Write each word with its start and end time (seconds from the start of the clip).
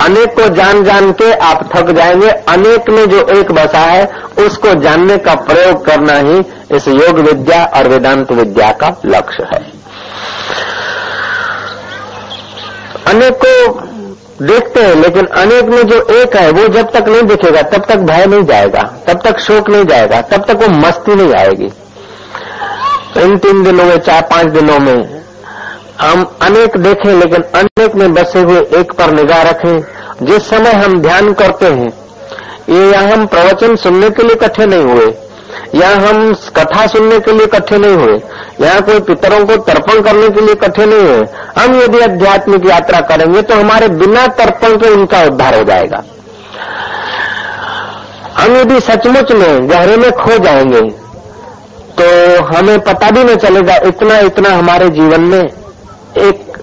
अनेक 0.00 0.34
को 0.34 0.48
जान 0.48 0.84
जान 0.84 1.12
के 1.12 1.32
आप 1.32 1.70
थक 1.76 1.90
जाएँगे। 1.90 2.30
अनेक 2.30 2.90
में 2.90 3.08
जो 3.08 3.28
एक 3.28 3.52
बसा 3.52 3.78
है, 3.78 4.12
उसको 4.38 4.74
जानने 4.74 5.18
का 5.18 5.34
प्रयोग 5.34 5.84
करना 5.86 6.12
ही 6.12 6.38
इस 6.76 6.88
योग 6.88 7.18
विद्या 7.18 7.64
और 7.64 7.88
वेदांत 7.88 8.32
विद्या 8.32 8.70
का 8.70 9.00
लक्ष्य 9.06 9.42
है। 9.42 9.72
अनेक 13.06 13.38
को 13.44 13.80
देखते 14.46 14.80
हैं, 14.80 14.94
लेकिन 14.94 15.26
अनेक 15.26 15.64
में 15.64 15.86
जो 15.86 16.02
एक 16.02 16.36
है, 16.36 16.50
वो 16.50 16.68
जब 16.68 16.90
तक 16.90 17.08
नहीं 17.08 17.22
दिखेगा, 17.22 17.62
तब 17.62 17.84
तक 17.84 17.96
भय 17.96 18.26
नहीं 18.26 18.44
जाएगा, 18.44 18.82
तब 19.06 19.20
तक 19.24 19.38
शोक 19.38 19.70
नहीं 19.70 19.84
जाएगा, 19.84 20.22
तब 20.22 20.44
तक 20.44 20.56
वो 20.56 20.68
मस्ती 20.68 21.14
नहीं 21.14 21.34
आएगी। 21.34 21.72
इन 23.16 23.38
तीन 23.38 23.62
दिनों 23.62 23.84
में 23.84 23.98
चार 23.98 24.22
पाँच 24.22 24.46
दिनों 24.46 24.78
में 24.78 25.19
हम 26.00 26.22
अनेक 26.42 26.76
देखें, 26.78 27.12
लेकिन 27.12 27.42
अनेक 27.54 27.94
में 27.94 28.12
बसे 28.14 28.40
हुए 28.40 28.60
एक 28.78 28.92
पर 28.92 29.10
निगाह 29.12 29.42
रखें, 29.42 29.80
जिस 30.22 30.48
समय 30.50 30.72
हम 30.74 31.00
ध्यान 31.02 31.32
करते 31.34 31.66
हैं। 31.66 31.92
ये 32.68 32.90
यहाँ 32.90 33.04
हम 33.06 33.26
प्रवचन 33.26 33.76
सुनने 33.76 34.08
के 34.10 34.22
लिए 34.22 34.32
इकट्ठे 34.32 34.66
नहीं 34.66 34.84
हुए, 34.84 35.06
या 35.74 35.88
हम 35.98 36.32
कथा 36.56 36.86
सुनने 36.86 37.18
के 37.20 37.32
लिए 37.32 37.44
इकट्ठे 37.44 37.78
नहीं 37.78 37.96
हुए 37.96 38.16
यहाँ 38.60 38.80
कोई 38.82 39.00
पितरों 39.02 39.44
को 39.46 39.56
तर्पण 39.64 40.00
करने 40.02 40.28
के 40.28 40.40
लिए 40.40 40.52
इकट्ठे 40.52 40.86
नहीं 40.86 41.08
हुए, 41.08 41.26
हम 41.58 41.74
यदि 41.76 42.00
आध्यात्मिक 42.00 42.66
यात्रा 42.66 43.00
करेंगे 43.08 43.42
तो 43.42 43.54
हमारे 43.54 43.88
बिना 44.00 44.26
तर्पण 44.40 44.76
के 44.78 44.88
उनका 44.90 45.22
उद्धार 45.24 45.54
हो 45.54 45.62
जाएगा। 45.64 46.02
हम 48.38 48.56
यदि 48.56 48.80
सचमुच 48.80 49.32
में 49.32 49.70
गहरे 49.70 49.96
में 49.96 50.10
खो 50.14 50.38
जाएँगे 50.38 50.80
तो 51.96 52.42
हमें 52.46 52.78
पता 52.82 53.10
भी 53.10 53.24
नहीं 53.24 53.36
चलेगा 53.38 53.76
इतना 53.86 54.18
इतना 54.26 54.50
हमारे 54.50 54.88
जीवन 54.90 55.20
में 55.22 55.42
एक 56.18 56.58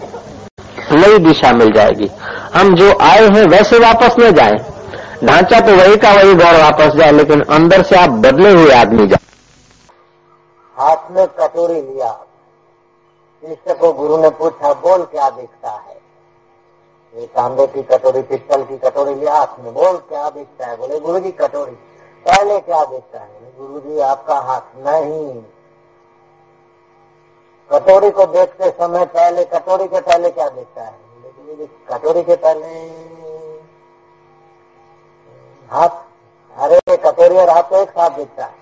नई 0.91 1.17
दिशा 1.17 1.53
मिल 1.53 1.71
जाएगी। 1.71 2.07
हम 2.53 2.75
जो 2.75 2.97
आए 3.01 3.23
हैं, 3.23 3.45
वैसे 3.45 3.79
वापस 3.79 4.15
न 4.19 4.31
जाए। 4.31 4.77
ढांचा 5.23 5.59
तो 5.59 5.75
वही 5.75 5.97
का 5.97 6.11
वही 6.11 6.35
घर 6.35 6.61
वापस 6.61 6.87
जाए, 6.95 7.11
लेकिन 7.11 7.41
अंदर 7.41 7.83
से 7.83 7.95
आप 7.95 8.09
बदले 8.09 8.51
हुए 8.51 8.71
आदमी 8.71 9.07
जाए। 9.07 9.19
हाथ 10.75 11.11
में 11.11 11.27
कटोरी 11.27 11.81
लिया। 11.81 12.25
शिष्य 13.43 13.73
को 13.73 13.93
गुरु 13.93 14.17
ने 14.17 14.29
पूछा, 14.29 14.73
बोल 14.73 15.03
क्या 15.03 15.29
दिखता 15.29 15.69
है? 15.69 15.97
ये 17.17 17.25
तांबे 17.25 17.67
की 17.67 17.81
कटोरी 17.81 18.21
पित्तल 18.21 18.63
की 18.63 18.77
कटोरी 18.77 19.15
लिया, 19.15 19.33
हाथ 19.33 19.63
में 19.63 19.73
बोल 19.73 19.97
क्या 19.97 20.29
दिखता 20.29 20.65
है? 20.65 20.77
बोले, 20.77 20.99
गुरु 20.99 21.19
जी, 21.19 21.31
कटोरी। 21.31 21.71
पहले 22.25 22.59
क्या 22.59 22.83
दिखता 22.85 23.19
है? 23.19 23.53
गुरु 23.59 23.79
जी, 23.79 23.99
आपका 23.99 24.35
हाथ 24.35 24.61
नहीं। 24.77 25.43
कटोरी 27.71 28.09
को 28.11 28.25
देखते 28.25 28.69
समय 28.71 29.05
पहले 29.05 29.43
कटोरी 29.45 29.87
के 29.87 29.99
पहले 30.01 30.29
क्या 30.29 30.47
दिखता 30.49 30.83
है? 30.83 30.95
कटोरी 31.89 32.23
के 32.23 32.35
पहले 32.35 32.67
हाथ 35.69 35.89
अरे 36.53 36.97
कटोरी 36.97 37.37
और 37.37 37.49
हाथ 37.49 37.63
तो 37.63 37.81
एक 37.81 37.89
साथ 37.89 38.09
दिखता 38.09 38.45
है। 38.45 38.55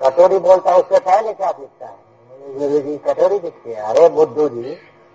कटोरी 0.00 0.38
बोलता 0.38 0.70
है 0.70 0.78
उससे 0.78 0.98
पहले 0.98 1.32
क्या 1.32 1.50
दिखता 1.52 1.86
है? 1.86 1.98
जी 2.80 2.96
कटोरी 2.98 3.38
दिखती 3.38 3.70
है। 3.70 3.82
अरे 3.82 4.08
बुद्धू 4.08 4.48
जी, 4.48 4.74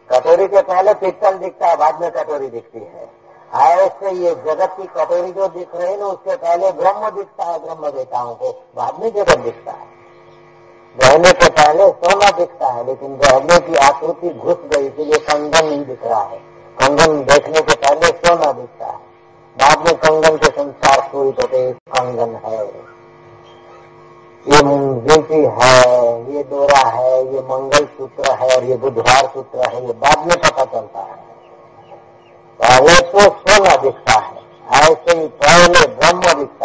कटोरी 0.09 0.47
के 0.47 0.61
पहले 0.61 0.93
पित्तल 0.93 1.37
दिखता 1.37 1.67
है, 1.67 1.75
बाद 1.77 2.01
में 2.01 2.11
कटोरी 2.11 2.47
दिखती 2.47 2.79
है। 2.79 3.09
ऐसे 3.51 4.11
ये 4.11 4.33
जगत 4.45 4.75
की 4.77 4.87
कटोरी 4.95 5.31
जो 5.31 5.47
दिख 5.47 5.75
रही 5.75 5.91
है 5.91 5.99
ना 5.99 6.05
उससे 6.05 6.35
पहले 6.35 6.71
ब्रह्म 6.71 7.09
दिखता 7.09 7.43
है 7.43 7.59
ब्रह्म 7.59 7.89
देवताओं 7.89 8.33
को, 8.35 8.51
बाद 8.75 8.99
में 8.99 9.09
जगत 9.13 9.37
दिखता 9.39 9.71
है। 9.71 9.94
गहने 11.01 11.31
के 11.31 11.49
पहले 11.49 11.87
सोना 11.89 12.29
दिखता 12.37 12.67
है, 12.67 12.85
लेकिन 12.87 13.15
गहने 13.15 13.59
की 13.59 13.75
आकृति 13.75 14.29
घुस 14.29 14.55
गई, 14.55 14.85
इसलिए 14.87 15.19
कंगन 15.19 15.65
नहीं 15.65 15.85
दिख 15.85 16.03
रहा 16.03 16.23
है। 16.23 16.37
कंगन 16.77 17.23
देखने 17.23 17.61
के 17.61 17.75
पहले 17.75 18.07
सोना 18.07 18.51
दिखता 18.51 18.85
है। 18.85 18.99
बाद 19.57 19.77
में 19.79 19.95
कंगन 19.95 20.37
के 20.37 20.47
संसार 20.47 21.09
पूरी 21.11 21.29
होते 21.29 21.71
कंगन 21.71 22.35
है। 22.45 22.63
ये 24.45 24.61
गिनती 25.01 25.35
है, 25.35 26.33
ये 26.33 26.43
डोरा 26.43 26.87
है, 26.89 27.33
ये 27.33 27.41
मंगल 27.41 27.85
सूत्र 27.85 28.31
है, 28.31 28.57
और 28.57 28.63
ये 28.63 28.75
बुधवार 28.75 29.25
सूत्र 29.25 29.69
है, 29.69 29.85
ये 29.87 29.93
बाद 29.93 30.27
में 30.27 30.37
पता 30.37 30.65
चलता 30.65 30.99
है। 30.99 31.15
पहले 32.59 32.99
तो 33.01 33.19
सोना 33.19 33.75
दिखता 33.75 34.19
है, 34.19 34.37
ऐसे 34.81 35.17
ही 35.19 35.27
पहले 35.27 35.87
ब्रह्म 35.87 36.21
दिखता 36.33 36.64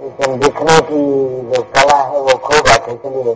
लेकिन 0.00 0.38
दिखने 0.38 0.78
की 0.82 1.02
जो 1.50 1.62
कला 1.74 1.96
है, 1.96 2.20
वो 2.20 2.36
खो 2.38 2.62
बैठे 2.62 2.92
इसलिए 2.92 3.34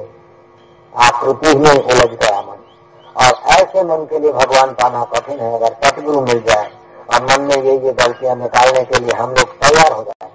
आकृति 0.92 1.54
में 1.56 1.70
उलझ 1.70 2.10
गया 2.10 2.40
मन। 2.40 2.56
और 3.16 3.32
ऐसे 3.52 3.82
मन 3.84 4.04
के 4.10 4.18
लिए 4.18 4.32
भगवान 4.32 4.72
पाना 4.74 5.04
कठिन 5.14 5.40
है, 5.40 5.54
अगर 5.54 5.74
सतगुरु 5.84 6.20
मिल 6.20 6.42
जाए, 6.42 6.70
और 7.08 7.22
मन 7.22 7.42
में 7.42 7.56
ये 7.56 7.72
ये 7.76 7.92
गलतियाँ 7.94 8.36
निकालने 8.36 8.84
के 8.84 9.00
लिए 9.00 9.14
हम 9.18 9.30
लोग 9.30 9.54
तैयार 9.60 9.92
हो 9.92 10.02
जाए 10.02 10.30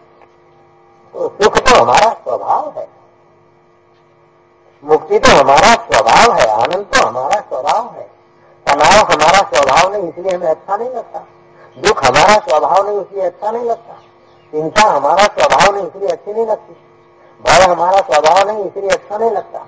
तो 1.14 1.28
सुख 1.32 1.58
तो 1.60 1.76
हमारा 1.76 2.10
स्वभाव 2.14 2.74
है। 2.78 2.88
मुक्ति 4.84 5.20
तो 5.20 5.36
हमारा 5.38 5.74
स्वभाव 5.84 6.32
है, 6.32 6.48
आनंद 6.54 6.86
तो 6.94 7.06
हमारा 7.06 7.40
स्वभाव 7.42 7.94
है। 7.96 8.08
तनाव 8.68 9.12
हमारा 9.12 9.42
स्वभाव 9.44 9.92
नहीं, 9.94 10.10
इसलिए 10.10 10.36
हमें 10.36 10.48
अच्छा 10.48 10.78
नहीं 10.78 10.90
लगता। 10.90 11.20
दुख 11.78 12.04
हमारा 12.06 12.38
स्वभाव 12.40 12.88
नहीं, 12.88 13.00
इसलिए 13.02 13.26
अच्छा 13.26 13.52
नहीं 13.52 13.64
लगता। 13.64 13.94
चिंता 14.54 14.82
हमारा 14.86 15.24
स्वभाव 15.28 15.76
नहीं, 15.76 15.86
इसलिए 15.88 16.10
अच्छी 16.10 16.34
नहीं 16.34 16.46
लगती। 16.48 16.74
भय 17.44 17.64
हमारा 17.64 18.02
स्वभाव 18.02 18.48
नहीं, 18.48 18.66
इसलिए 18.66 18.90
अच्छा 18.90 19.18
नहीं 19.18 19.32
लगता। 19.32 19.60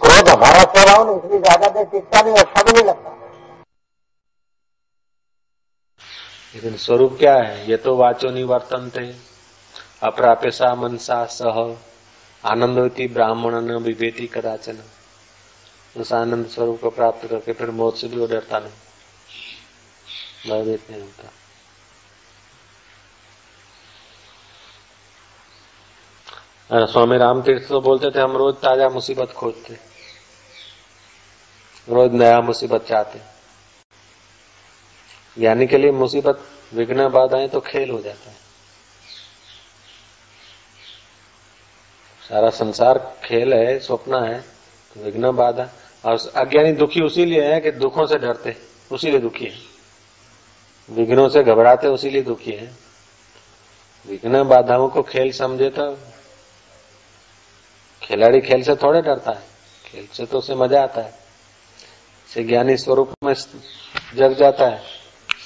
क्रोध 0.00 0.28
हमारा 0.28 0.62
स्वभाव 0.62 1.06
नहीं, 1.06 1.18
इसलिए 1.18 1.40
ज़्यादा 1.40 1.68
देर 1.68 1.84
टिकता 1.86 2.22
नहीं 2.22 2.34
अच्छा 2.34 2.62
भी 2.62 2.72
नहीं 2.72 2.84
लगता। 2.84 3.14
लेकिन 6.54 6.76
स्वरूप 6.78 7.16
क्या 7.18 7.34
है? 7.34 7.68
ये 7.68 7.76
तो 7.76 7.96
वाचो 7.96 8.30
निवर्तन 8.30 8.90
थे 8.96 9.06
अप्राप्यसा 10.02 10.74
मनसा 10.74 11.24
सह। 11.32 11.60
आनंदवती 12.44 13.06
ब्राह्मण 13.08 13.54
न 13.62 13.76
विभेदी 13.82 14.26
कदाचन। 14.34 14.82
उस 15.96 16.12
आनंद 16.14 16.46
स्वरूप 16.46 16.80
को 16.82 16.90
प्राप्त 16.92 17.28
करके 17.28 17.52
फिर 17.52 17.70
मौत 17.72 17.96
से 17.96 18.08
भी 18.08 18.16
वो 18.16 18.26
डरता 18.26 18.58
नहीं। 18.58 18.72
भयभीत 20.46 20.90
नहीं 20.90 21.00
होता 21.00 21.30
स्वामी 26.86 27.16
राम 27.18 27.40
तीर्थ 27.42 27.68
तो 27.68 27.80
बोलते 27.80 28.10
थे, 28.10 28.20
हम 28.20 28.36
रोज 28.36 28.54
ताज़ा 28.54 28.88
मुसीबत 28.88 29.32
खोजते। 29.32 29.74
रोज 31.88 32.12
नया 32.12 32.40
मुसीबत 32.40 32.86
चाहते। 32.88 33.18
ज्ञानी 35.36 35.66
के 35.66 35.78
लिए 35.78 35.90
मुसीबत 35.92 36.40
विघ्न 36.74 37.08
बाधाएँ 37.08 37.48
तो 37.48 37.60
खेल 37.60 37.90
हो 37.90 38.00
जाता 38.00 38.30
है। 38.30 38.36
सारा 42.22 42.50
संसार 42.50 42.98
खेल 43.24 43.54
है, 43.54 43.78
स्वप्न 43.78 44.24
है 44.24 44.40
तो 44.40 45.04
विघ्न 45.04 45.30
बाधा 45.32 45.68
और 46.04 46.18
अज्ञानी 46.36 46.72
दुखी 46.72 47.00
उसी 47.02 47.24
लिए 47.24 47.44
है 47.44 47.60
कि 47.60 47.70
दुखों 47.72 48.06
से 48.06 48.18
डरते, 48.18 48.56
उसी 48.90 49.10
लिए 49.10 49.20
दुखी 49.20 49.44
है। 49.44 49.75
विघ्नों 50.88 51.28
से 51.28 51.42
घबराते 51.42 51.88
उसी 51.88 52.10
लिए 52.10 52.22
दुखी 52.22 52.52
है। 52.52 52.70
विघ्न 54.06 54.42
बाधाओं 54.44 54.88
को 54.88 55.02
खेल 55.02 55.30
समझे 55.32 55.68
तो 55.70 55.90
खिलाड़ी 58.02 58.40
खेल 58.40 58.62
से 58.62 58.74
थोड़े 58.76 59.00
डरता 59.02 59.30
है, 59.30 59.42
खेल 59.84 60.06
से 60.12 60.26
तो 60.26 60.38
उसे 60.38 60.54
मज़ा 60.54 60.82
आता 60.82 61.00
है। 61.00 61.14
से 62.30 62.42
ज्ञानी 62.44 62.76
स्वरूप 62.76 63.12
में 63.24 63.34
जग 64.14 64.32
जाता 64.32 64.66
है, 64.66 64.80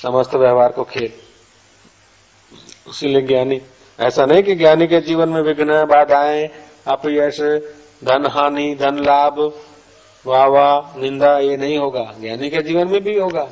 समस्त 0.02 0.34
व्यवहार 0.34 0.72
को 0.72 0.84
खेल। 0.84 1.12
उसीलिए 2.88 3.22
ज्ञानी, 3.22 3.60
ऐसा 3.98 4.26
नहीं 4.26 4.42
कि 4.42 4.54
ज्ञानी 4.54 4.86
के 4.86 5.00
जीवन 5.00 5.28
में 5.28 5.40
विघ्न, 5.42 5.84
बाधाएँ, 5.84 6.48
अपयश, 6.86 7.40
धन 8.04 8.26
हानि, 8.26 8.74
धन 8.74 8.98
लाभ, 8.98 9.40
वाह 10.24 10.46
वाह, 10.46 10.98
निंदा, 10.98 11.38
ये 11.38 11.56
नहीं 11.56 11.78
होगा। 11.78 12.04
ज्ञानी 12.20 12.50
के 12.50 12.62
जीवन 12.62 12.88
में 12.88 13.02
भी 13.04 13.18
होगा। 13.18 13.48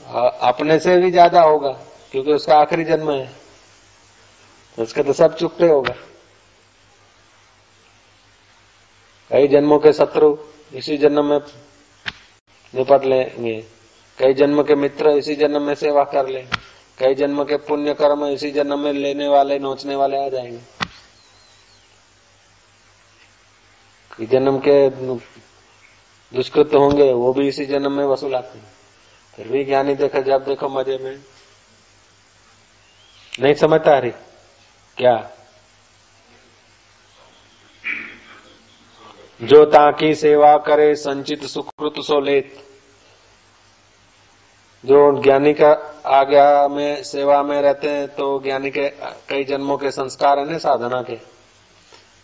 अपने 0.00 0.78
से 0.78 0.96
भी 0.98 1.10
ज़्यादा 1.10 1.42
होगा, 1.42 1.70
क्योंकि 2.12 2.32
उसका 2.32 2.58
आखिरी 2.58 2.84
जन्म 2.84 3.10
है। 3.10 3.26
तो 4.78 4.82
उसका 4.82 5.02
तो 5.02 5.12
सब 5.12 5.36
चुपते 5.36 5.66
होगा। 5.68 5.94
कई 9.30 9.48
जन्मों 9.48 9.78
के 9.78 9.92
शत्रु 9.92 10.36
इसी 10.72 10.96
जन्म 10.96 11.24
में 11.24 11.38
निपट 12.74 13.04
लेंगे। 13.04 13.60
कई 14.18 14.34
जन्म 14.34 14.62
के 14.62 14.74
मित्र 14.74 15.10
इसी 15.10 15.34
जन्म 15.34 15.62
में 15.62 15.74
सेवा 15.74 16.04
कर 16.04 16.28
लेंगे 16.28 16.58
कई 16.98 17.14
जन्म 17.14 17.44
के 17.44 17.56
पुण्य 17.58 17.94
कर्म 17.94 18.24
इसी 18.26 18.50
जन्म 18.50 18.78
में 18.78 18.92
लेने 18.92 19.28
वाले, 19.28 19.58
नोचने 19.58 19.94
वाले 19.96 20.16
आ 20.16 20.28
जाएँगे। 20.28 20.60
जन्म 24.26 24.58
के 24.58 24.88
दुष्कृत 24.90 26.74
होंगे, 26.74 27.12
वो 27.12 27.32
भी 27.32 27.48
इसी 27.48 27.66
जन्म 27.66 27.92
में 27.92 28.04
वसूलाते 28.04 28.58
हैं। 28.58 28.66
फिर 29.40 29.52
भी 29.52 29.64
ज्ञानी 29.64 29.94
देखा, 29.94 30.20
जब 30.20 30.44
देखो 30.44 30.68
मज़े 30.68 30.98
में। 30.98 31.24
नहीं 33.40 33.54
समझता 33.54 33.96
अरे 33.96 34.10
क्या? 34.96 35.30
जो 39.42 39.64
ताकि 39.64 40.14
सेवा 40.14 40.56
करे, 40.56 40.94
संचित 40.94 41.44
सुकृत 41.44 41.92
सो 41.98 42.20
लेत। 42.20 42.66
जो 44.84 45.22
ज्ञानी 45.22 45.54
का 45.54 46.02
आज्ञा 46.06 46.68
में, 46.68 47.02
सेवा 47.02 47.42
में 47.42 47.62
रहते 47.62 47.88
हैं 47.90 48.08
तो 48.08 48.42
ज्ञानी 48.42 48.70
के, 48.70 48.88
कई 49.28 49.44
जन्मों 49.44 49.78
के 49.78 49.90
संस्कार 49.90 50.38
है 50.38 50.52
ना 50.52 50.58
साधना 50.58 51.02
के। 51.02 51.14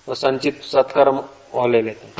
वो 0.09 0.15
संचित 0.15 0.63
सत्कर्म 0.63 1.17
वो 1.53 1.69
ले 1.69 1.83
लेते 1.83 2.07
हैं। 2.07 2.15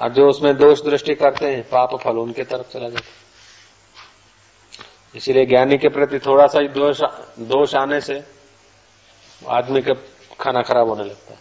और 0.00 0.10
जो 0.10 0.28
उसमें 0.28 0.56
दोष 0.56 0.82
दृष्टि 0.82 1.14
करते 1.14 1.46
हैं, 1.46 1.62
पाप 1.62 1.96
फल 1.96 2.16
उनके 2.16 2.44
तरफ़ 2.44 2.72
चला 2.72 2.88
जाता 2.88 3.04
इसीलिए 5.16 5.46
ज्ञानी 5.46 5.78
के 5.78 5.88
प्रति 5.88 6.18
थोड़ा 6.18 6.46
सा 6.46 6.60
ही 6.60 6.68
दोष 6.68 7.00
दोष 7.38 7.74
आने 7.74 8.00
से 8.00 8.24
आदमी 9.48 9.82
का 9.82 9.92
खाना 10.40 10.62
खराब 10.62 10.88
होने 10.88 11.04
लगता 11.04 11.32
है। 11.32 11.38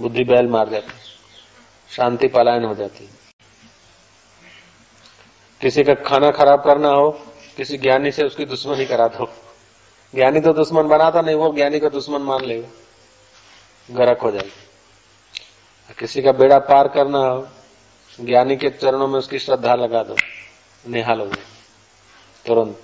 बुद्धि 0.00 0.24
बैल 0.24 0.46
मार 0.46 0.68
जाती 0.68 0.86
है। 0.86 0.98
शांति 1.90 2.28
पलायन 2.28 2.64
हो 2.64 2.74
जाती 2.74 3.04
है। 3.04 3.10
किसी 5.60 5.84
का 5.84 5.94
खाना 5.94 6.30
खराब 6.30 6.64
करना 6.64 6.88
हो, 6.88 7.10
किसी 7.56 7.78
ज्ञानी 7.78 8.12
से 8.12 8.24
उसकी 8.24 8.44
दुश्मनी 8.44 8.86
करा 8.86 9.08
दो 9.08 9.32
ज्ञानी 10.14 10.40
तो 10.40 10.52
दुश्मन 10.52 10.88
बनाता 10.88 11.20
नहीं, 11.20 11.36
वो 11.36 11.52
ज्ञानी 11.54 11.80
का 11.80 11.88
दुश्मन 11.88 12.20
मान 12.20 12.44
लेगा। 12.44 12.68
गरक 13.90 14.20
हो 14.20 14.30
जाएगी। 14.30 14.50
किसी 15.98 16.22
का 16.22 16.32
बेड़ा 16.32 16.58
पार 16.58 16.88
करना 16.88 17.18
हो, 17.18 17.48
ज्ञानी 18.20 18.56
के 18.56 18.70
चरणों 18.70 19.08
में 19.08 19.18
उसकी 19.18 19.38
श्रद्धा 19.38 19.74
लगा 19.74 20.02
दो। 20.02 20.16
निहाल 20.88 21.20
हो 21.20 21.26
जाए। 21.26 21.59
तुरंत। 22.50 22.82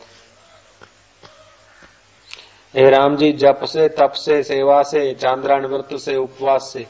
हे 2.74 2.90
राम 2.90 3.16
जी, 3.16 3.32
जप 3.32 3.60
से, 3.64 3.88
तप 3.88 4.12
से, 4.12 4.42
सेवा 4.42 4.82
से 4.82 5.14
चांद्रायण 5.14 5.66
व्रत 5.66 6.00
से, 6.00 6.16
उपवास 6.16 6.70
से। 6.72 6.86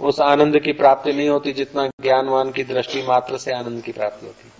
उस 0.00 0.20
आनंद 0.20 0.58
की 0.58 0.72
प्राप्ति 0.72 1.12
नहीं 1.12 1.28
होती 1.28 1.52
जितना 1.52 1.86
ज्ञानवान 1.86 2.50
की 2.52 2.64
दृष्टि 2.64 3.02
मात्र 3.02 3.38
से 3.38 3.52
आनंद 3.52 3.82
की 3.82 3.92
प्राप्ति 3.92 4.26
होती। 4.26 4.52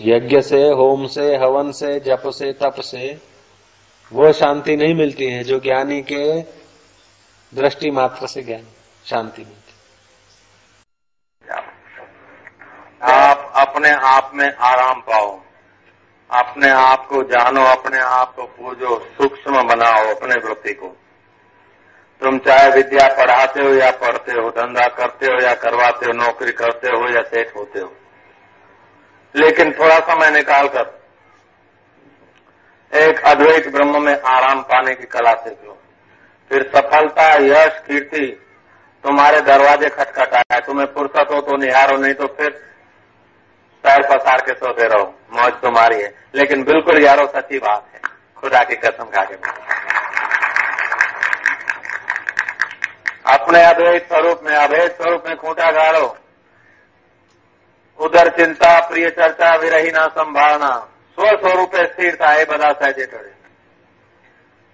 यज्ञ 0.00 0.42
से, 0.42 0.68
होम 0.68 1.06
से, 1.06 1.36
हवन 1.36 1.72
से, 1.72 2.00
जप 2.00 2.22
से, 2.26 2.52
तप 2.52 2.80
से, 2.80 3.20
वो 4.12 4.32
शांति 4.32 4.76
नहीं 4.76 4.94
मिलती 4.94 5.26
है 5.26 5.44
जो 5.44 5.60
ज्ञानी 5.60 6.02
के 6.02 6.40
दृष्टि 7.54 7.90
मात्र 7.90 8.26
से 8.26 8.42
ज्ञान, 8.42 8.64
शांति 9.04 9.42
मिलती 9.42 9.58
आप 13.02 13.52
अपने 13.78 13.90
आप 14.08 14.30
में 14.34 14.46
आराम 14.58 15.00
पाओ। 15.00 15.28
अपने 16.30 16.70
आप 16.70 17.06
को 17.06 17.22
जानो, 17.22 17.64
अपने 17.64 17.98
आप 17.98 18.34
को 18.36 18.42
पूजो 18.46 18.98
सूक्ष्म 19.12 19.62
बनाओ 19.62 20.14
अपने 20.14 20.34
वृत्ति 20.38 20.72
को। 20.72 20.88
तुम 22.22 22.38
चाहे 22.38 22.70
विद्या 22.70 23.06
पढ़ाते 23.14 23.62
हो 23.62 23.74
या 23.74 23.90
पढ़ते 24.00 24.32
हो, 24.32 24.50
धंधा 24.50 24.86
करते 24.96 25.26
हो 25.26 25.40
या 25.42 25.54
करवाते 25.56 26.06
हो, 26.06 26.12
नौकरी 26.14 26.52
करते 26.54 26.88
हो 26.88 27.08
या 27.08 27.22
सेठ 27.24 27.54
होते 27.56 27.80
हो। 27.80 27.92
लेकिन 29.34 29.72
थोड़ा 29.72 29.98
समय 30.04 30.30
निकाल 30.30 30.68
कर, 30.68 30.94
एक 32.92 33.24
अद्वैत 33.26 33.72
ब्रह्म 33.72 34.02
में 34.02 34.14
आराम 34.14 34.62
पाने 34.64 34.94
की 34.94 35.06
कला 35.08 35.34
सीख 35.34 35.58
लो। 35.64 35.78
फिर 36.50 36.70
सफलता, 36.74 37.32
यश, 37.34 37.82
कीर्ति 37.86 38.26
तुम्हारे 39.04 39.40
दरवाजे 39.42 39.88
खटखटाए। 39.90 40.60
तुम्हें 40.60 40.86
फुर्सत 40.86 41.32
हो 41.32 41.40
तो 41.40 41.56
निहारो, 41.56 41.96
नहीं 41.96 42.14
तो 42.14 42.26
फिर 42.28 42.66
पैर 43.88 44.02
पसार 44.02 44.40
के 44.40 44.52
सोते 44.52 44.88
रहो। 44.88 45.14
मौज 45.32 45.52
तुम्हारी 45.52 46.02
है। 46.02 46.14
लेकिन 46.34 46.64
बिल्कुल 46.64 47.04
यारो, 47.04 47.26
सच्ची 47.26 47.58
बात 47.58 47.86
है। 47.94 48.00
खुदा 48.36 48.64
की 48.64 48.74
कसम 48.74 49.04
खा 49.04 49.24
के 49.24 49.34
अपने 53.34 53.64
अद्वैत 53.64 54.08
स्वरूप 54.08 54.40
में, 54.42 54.56
अभेद 54.56 54.90
स्वरूप 54.90 55.22
में 55.26 55.36
खूंटा 55.36 55.70
गाड़ो। 55.70 56.16
उधर 57.98 58.28
चिंता, 58.28 58.88
प्रिय 58.88 59.10
चर्चा 59.10 59.54
विरही 59.54 59.90
ना 59.90 60.06
संभालना 60.06 60.88
स्व 61.14 61.26
स्वरूप 61.26 61.76
स्थिरता, 61.76 62.28
है 62.28 62.44
बदा 62.44 62.72
सहजे 62.72 63.06
करे 63.06 63.32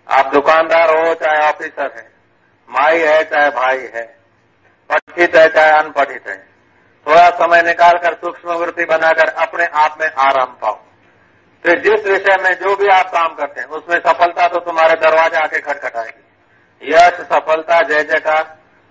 आप 0.08 0.26
दुकानदार 0.26 0.90
हो, 0.90 1.14
चाहे 1.14 1.48
ऑफिसर 1.48 1.92
है। 1.96 2.12
माई 2.70 2.98
है, 2.98 3.24
चाहे 3.24 3.50
भाई 3.50 3.78
है। 3.78 4.18
पठित 4.90 5.36
है, 5.36 5.48
चाहे 5.48 5.70
अनपठित 5.70 6.28
है। 6.28 6.53
समय 7.34 7.62
निकालकर 7.62 8.14
सूक्ष्म 8.16 8.54
वृत्ति 8.54 8.84
बनाकर 8.86 9.28
अपने 9.42 9.66
आप 9.76 9.96
में 10.00 10.08
आराम 10.22 10.56
पाओ। 10.62 10.78
फिर 11.64 11.78
जिस 11.80 12.06
विषय 12.06 12.36
में 12.42 12.52
जो 12.54 12.74
भी 12.76 12.88
आप 12.90 13.10
काम 13.10 13.34
करते 13.34 13.60
हैं, 13.60 13.68
उसमें 13.68 13.98
सफलता 14.00 14.48
तो 14.48 14.58
तुम्हारे 14.60 14.94
दरवाजे 15.00 15.36
आके 15.38 15.60
खटखटाएगी। 15.60 16.92
यश, 16.92 17.20
सफलता, 17.22 17.80
जय 17.82 18.02
जयकार 18.02 18.42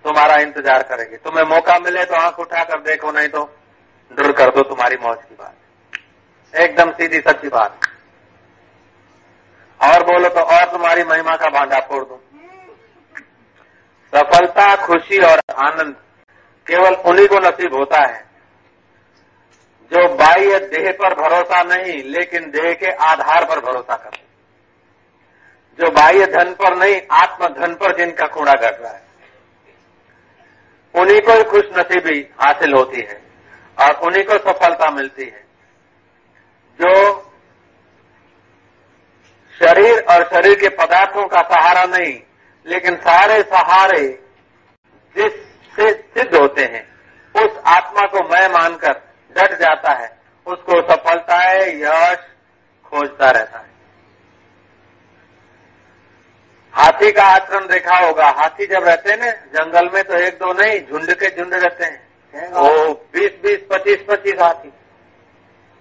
तुम्हारा 0.04 0.36
इंतज़ार 0.38 0.82
करेगी। 0.84 1.16
तुम्हें 1.18 1.44
मौका 1.46 1.78
मिले 1.80 2.04
तो 2.04 2.14
आँख 2.16 2.38
उठाकर 2.40 2.80
देखो, 2.82 3.10
नहीं 3.12 3.28
तो 3.28 3.44
डर 4.10 4.32
कर 4.32 4.50
दो 4.50 4.62
तुम्हारी 4.64 4.96
मौज 5.02 5.18
की 5.18 5.34
बात। 5.34 5.54
एकदम 6.54 6.90
सीधी 6.92 7.20
सच्ची 7.20 7.48
बात। 7.48 7.86
और 9.80 10.02
बोलो 10.02 10.28
तो 10.30 10.40
और 10.40 10.64
तुम्हारी 10.72 11.04
महिमा 11.04 11.36
का 11.36 11.48
भांडा 11.50 11.78
फोड़ 11.80 12.02
दो। 12.04 12.20
सफलता, 14.12 14.74
खुशी 14.76 15.18
और 15.22 15.40
आनंद 15.60 15.94
केवल 16.66 16.94
उन्हीं 17.04 17.26
को 17.28 17.38
नसीब 17.40 17.74
होता 17.74 18.00
है 18.00 18.22
जो 19.94 20.06
बाह्य 20.14 20.58
देह 20.68 20.90
पर 20.92 21.14
भरोसा 21.14 21.62
नहीं, 21.64 22.02
लेकिन 22.04 22.50
देह 22.50 22.72
के 22.74 22.90
आधार 23.04 23.44
पर 23.44 23.60
भरोसा 23.60 23.96
करते 23.96 24.22
जो 25.78 25.90
बाह्य 25.90 26.26
धन 26.26 26.52
पर 26.54 26.76
नहीं 26.76 27.00
आत्म 27.12 27.48
धन 27.50 27.74
पर 27.74 27.96
जिनका 27.96 28.26
कूड़ा 28.26 28.52
घट 28.52 28.80
रहा 28.80 28.92
है। 28.92 29.02
उन्हीं 30.94 31.20
को 31.20 31.42
खुश 31.50 31.70
नसीबी 31.76 32.18
हासिल 32.40 32.74
होती 32.74 33.00
है, 33.00 33.20
और 33.78 34.00
उन्हीं 34.00 34.24
को 34.24 34.38
सफलता 34.40 34.90
मिलती 34.90 35.24
है। 35.24 35.44
जो 36.80 36.92
शरीर 39.54 40.04
और 40.10 40.24
शरीर 40.24 40.58
के 40.60 40.68
पदार्थों 40.76 41.26
का 41.28 41.42
सहारा 41.50 41.84
नहीं, 41.88 42.20
लेकिन 42.66 42.96
सारे 42.98 43.42
सहारे 43.44 44.02
जिससे 45.16 45.90
सिद्ध 45.90 46.34
होते 46.34 46.64
हैं, 46.64 46.86
उस 47.34 47.58
आत्मा 47.68 48.06
को 48.08 48.28
मैं 48.28 48.48
मानकर 48.52 49.02
डट 49.36 49.58
जाता 49.60 49.92
है 49.92 50.10
उसको 50.46 50.80
सफलता 50.88 51.36
है 51.38 51.68
यश 51.82 52.18
खोजता 52.84 53.30
रहता 53.30 53.58
है। 53.58 53.72
हाथी 56.74 57.10
का 57.12 57.24
आचरण 57.24 57.66
देखा 57.66 57.96
होगा। 57.96 58.26
हाथी 58.38 58.66
जब 58.66 58.84
रहते 58.84 59.10
हैं 59.10 59.18
ना 59.18 59.30
जंगल 59.54 59.90
में 59.94 60.02
तो 60.04 60.14
एक 60.16 60.38
दो 60.38 60.52
नहीं 60.52 60.80
झुंड 60.80 61.12
के 61.12 61.30
झुंड 61.36 61.54
रहते 61.54 61.84
हैं। 61.84 62.48
वो 62.52 62.92
बीस 63.12 63.32
बीस 63.42 63.60
पच्चीस 63.70 64.04
पच्चीस 64.08 64.40
हाथी। 64.40 64.72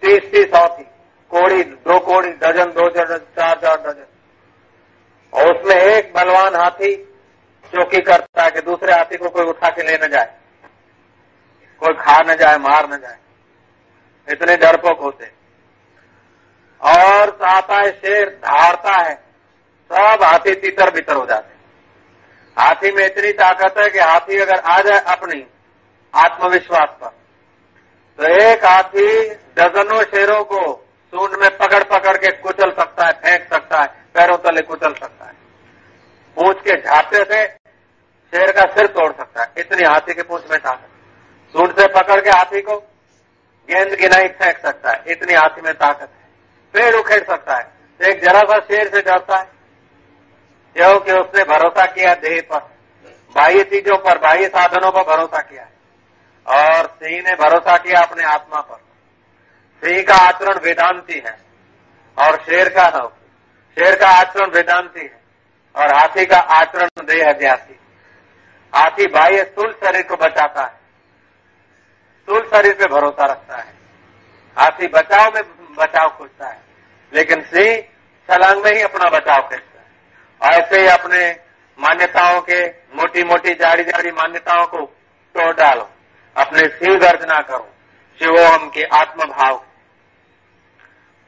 तीस 0.04 0.32
तीस 0.32 0.54
हाथी। 0.56 0.84
कोड़ी 1.32 1.64
दो 1.64 2.00
कोड़ी 2.00 2.32
डजन 2.34 2.72
दो 2.72 2.88
डजन 2.90 3.18
चार 3.38 3.56
चार 3.56 3.78
डजन। 3.78 4.06
और 5.34 5.54
उसमें 5.54 5.76
एक 5.76 6.14
बलवान 6.14 6.56
हाथी 6.56 6.96
चौकी 7.74 8.02
करता 8.02 8.44
है 8.44 8.52
कि 8.52 8.62
दूसरे 8.62 8.94
हाथी 8.94 9.18
को 9.18 9.30
कोई 9.30 9.46
उठा 9.46 9.70
के 9.70 9.84
ले 9.84 9.98
न 9.98 10.10
जाए। 10.10 10.34
कोई 11.82 11.94
खा 11.94 12.20
न 12.28 12.36
जाए 12.36 12.58
मार 12.58 12.90
न 12.90 12.98
जाए। 12.98 13.18
इतने 14.28 14.56
डरपोक 14.58 15.00
होते 15.00 15.32
और 16.82 17.38
आता 17.46 17.78
है, 17.78 17.92
शेर 17.92 18.30
धारता 18.40 18.96
है, 18.98 19.14
सब 19.92 20.24
हाथी 20.24 20.54
तितर 20.56 20.92
बितर 20.94 21.16
हो 21.16 21.26
जाते 21.26 21.52
हाथी 22.58 22.92
में 22.92 23.06
इतनी 23.06 23.32
ताकत 23.34 23.78
है 23.78 23.90
कि 23.90 24.00
हाथी 24.00 24.38
अगर 24.40 24.60
आ 24.60 24.80
जाए 24.82 25.00
अपनी 25.12 25.46
आत्मविश्वास 26.14 26.90
पर 27.02 27.12
तो 28.20 28.24
एक 28.42 28.66
हाथी 28.66 29.30
डजनों 29.58 30.02
शेरों 30.06 30.44
को 30.44 30.62
सूंड 31.14 31.36
में 31.42 31.50
पकड़ 31.58 31.84
पकड़ 31.86 32.16
के 32.18 32.32
कुचल 32.38 32.72
सकता 32.72 33.06
है, 33.06 33.12
फेंक 33.14 33.54
सकता 33.54 33.82
है, 33.82 33.88
पैरों 34.14 34.38
तले 34.40 34.62
कुचल 34.62 34.94
सकता 34.94 35.26
है। 35.26 35.32
पूछ 36.38 36.62
के 36.62 36.78
झापे 36.78 37.24
से 37.24 37.46
शेर 38.34 38.52
का 38.52 38.66
सिर 38.74 38.88
तोड़ 38.90 39.12
सकता 39.12 39.42
है, 39.42 39.52
इतनी 39.58 39.84
हाथी 39.84 40.14
के 40.14 40.24
पूछ 40.24 40.50
में 40.52 40.60
ताकत। 40.60 40.90
सूंड 41.56 41.72
से 41.72 41.88
पकड़ 41.94 42.20
के 42.22 42.30
हाथी 42.30 42.62
को 42.62 42.78
गेंद 43.70 43.94
गिनाई 43.94 44.28
फेंक 44.28 44.58
सकता 44.58 44.92
है, 44.92 45.04
इतनी 45.08 45.34
हाथी 45.34 45.62
में 45.62 45.74
ताकत 45.74 46.02
है। 46.02 46.24
पेड़ 46.74 46.96
उखेड़ 46.96 47.24
सकता 47.24 47.56
है। 47.56 47.72
एक 48.10 48.22
जरा 48.22 48.40
सा 48.40 48.60
शेर 48.60 48.90
से 48.90 49.02
डरता 49.02 49.38
है। 49.38 49.48
क्योंकि 50.76 51.12
उसने 51.12 51.44
भरोसा 51.44 51.86
किया, 51.86 52.14
देह 52.14 52.42
पर। 52.42 52.58
बाह्य 53.36 53.64
चीज़ों 53.64 53.98
पर, 53.98 54.18
बाह्य 54.18 54.48
साधनों 54.48 54.92
पर 54.92 55.16
भरोसा 55.16 55.42
किया 55.42 55.68
और 56.48 56.86
सिंह 56.86 57.22
ने 57.30 57.36
भरोसा 57.36 57.78
किया 57.78 58.02
अपने 58.02 58.24
आत्मा 58.24 58.60
पर। 58.62 58.76
सिंह 59.84 60.04
का 60.04 60.16
आचरण 60.16 60.60
वेदांति 60.60 61.14
है, 61.14 61.38
और 62.18 62.36
शेर 62.36 62.70
का 62.70 62.92
न 62.96 63.10
शेर 63.80 63.96
का 63.96 64.08
आचरण 64.08 64.50
वेदांति 64.50 65.00
है, 65.00 65.24
और 65.76 65.94
हाथी 65.94 66.26
का 66.26 66.38
आचरण 66.38 66.88
देह 67.06 67.30
अध्यासी 67.30 67.80
हाथी 68.76 69.08
बाह्य 69.08 69.44
स्थूल 69.44 69.72
शरीर 69.72 70.02
को 70.02 70.16
बचाता 70.16 70.64
है। 70.64 70.83
स्थूल 72.24 72.50
शरीर 72.54 72.74
पे 72.74 72.86
भरोसा 72.86 73.26
रखता 73.26 73.58
है। 73.58 73.74
हाथी 74.60 74.88
बचाव 74.88 75.32
में 75.36 75.44
बचाव 75.76 76.10
खोजता 76.10 76.48
है। 76.48 76.62
लेकिन 77.14 77.42
सिंह 77.42 77.82
छलांग 78.30 78.64
में 78.64 78.72
ही 78.74 78.82
अपना 78.82 79.10
बचाव 79.10 79.42
खोजता 79.42 79.80
है। 79.80 80.54
ऐसे 80.54 80.82
ही 80.82 80.88
अपने 80.88 81.40
मान्यताओं 81.80 82.42
के 82.42 82.68
मोटी 82.68 83.24
मोटी 83.24 83.54
जाड़ी 83.54 83.84
जाड़ी 83.84 84.12
मान्यताओं 84.12 84.66
को 84.66 84.78
तोड़ 85.36 85.56
डालो। 85.56 85.90
अपने 86.38 86.60
सिंह 86.60 87.00
गर्जना 87.00 87.40
करो 87.40 87.70
शिवोहम 88.20 88.70
के 88.70 88.84
आत्म 88.84 89.26
भाव 89.26 89.66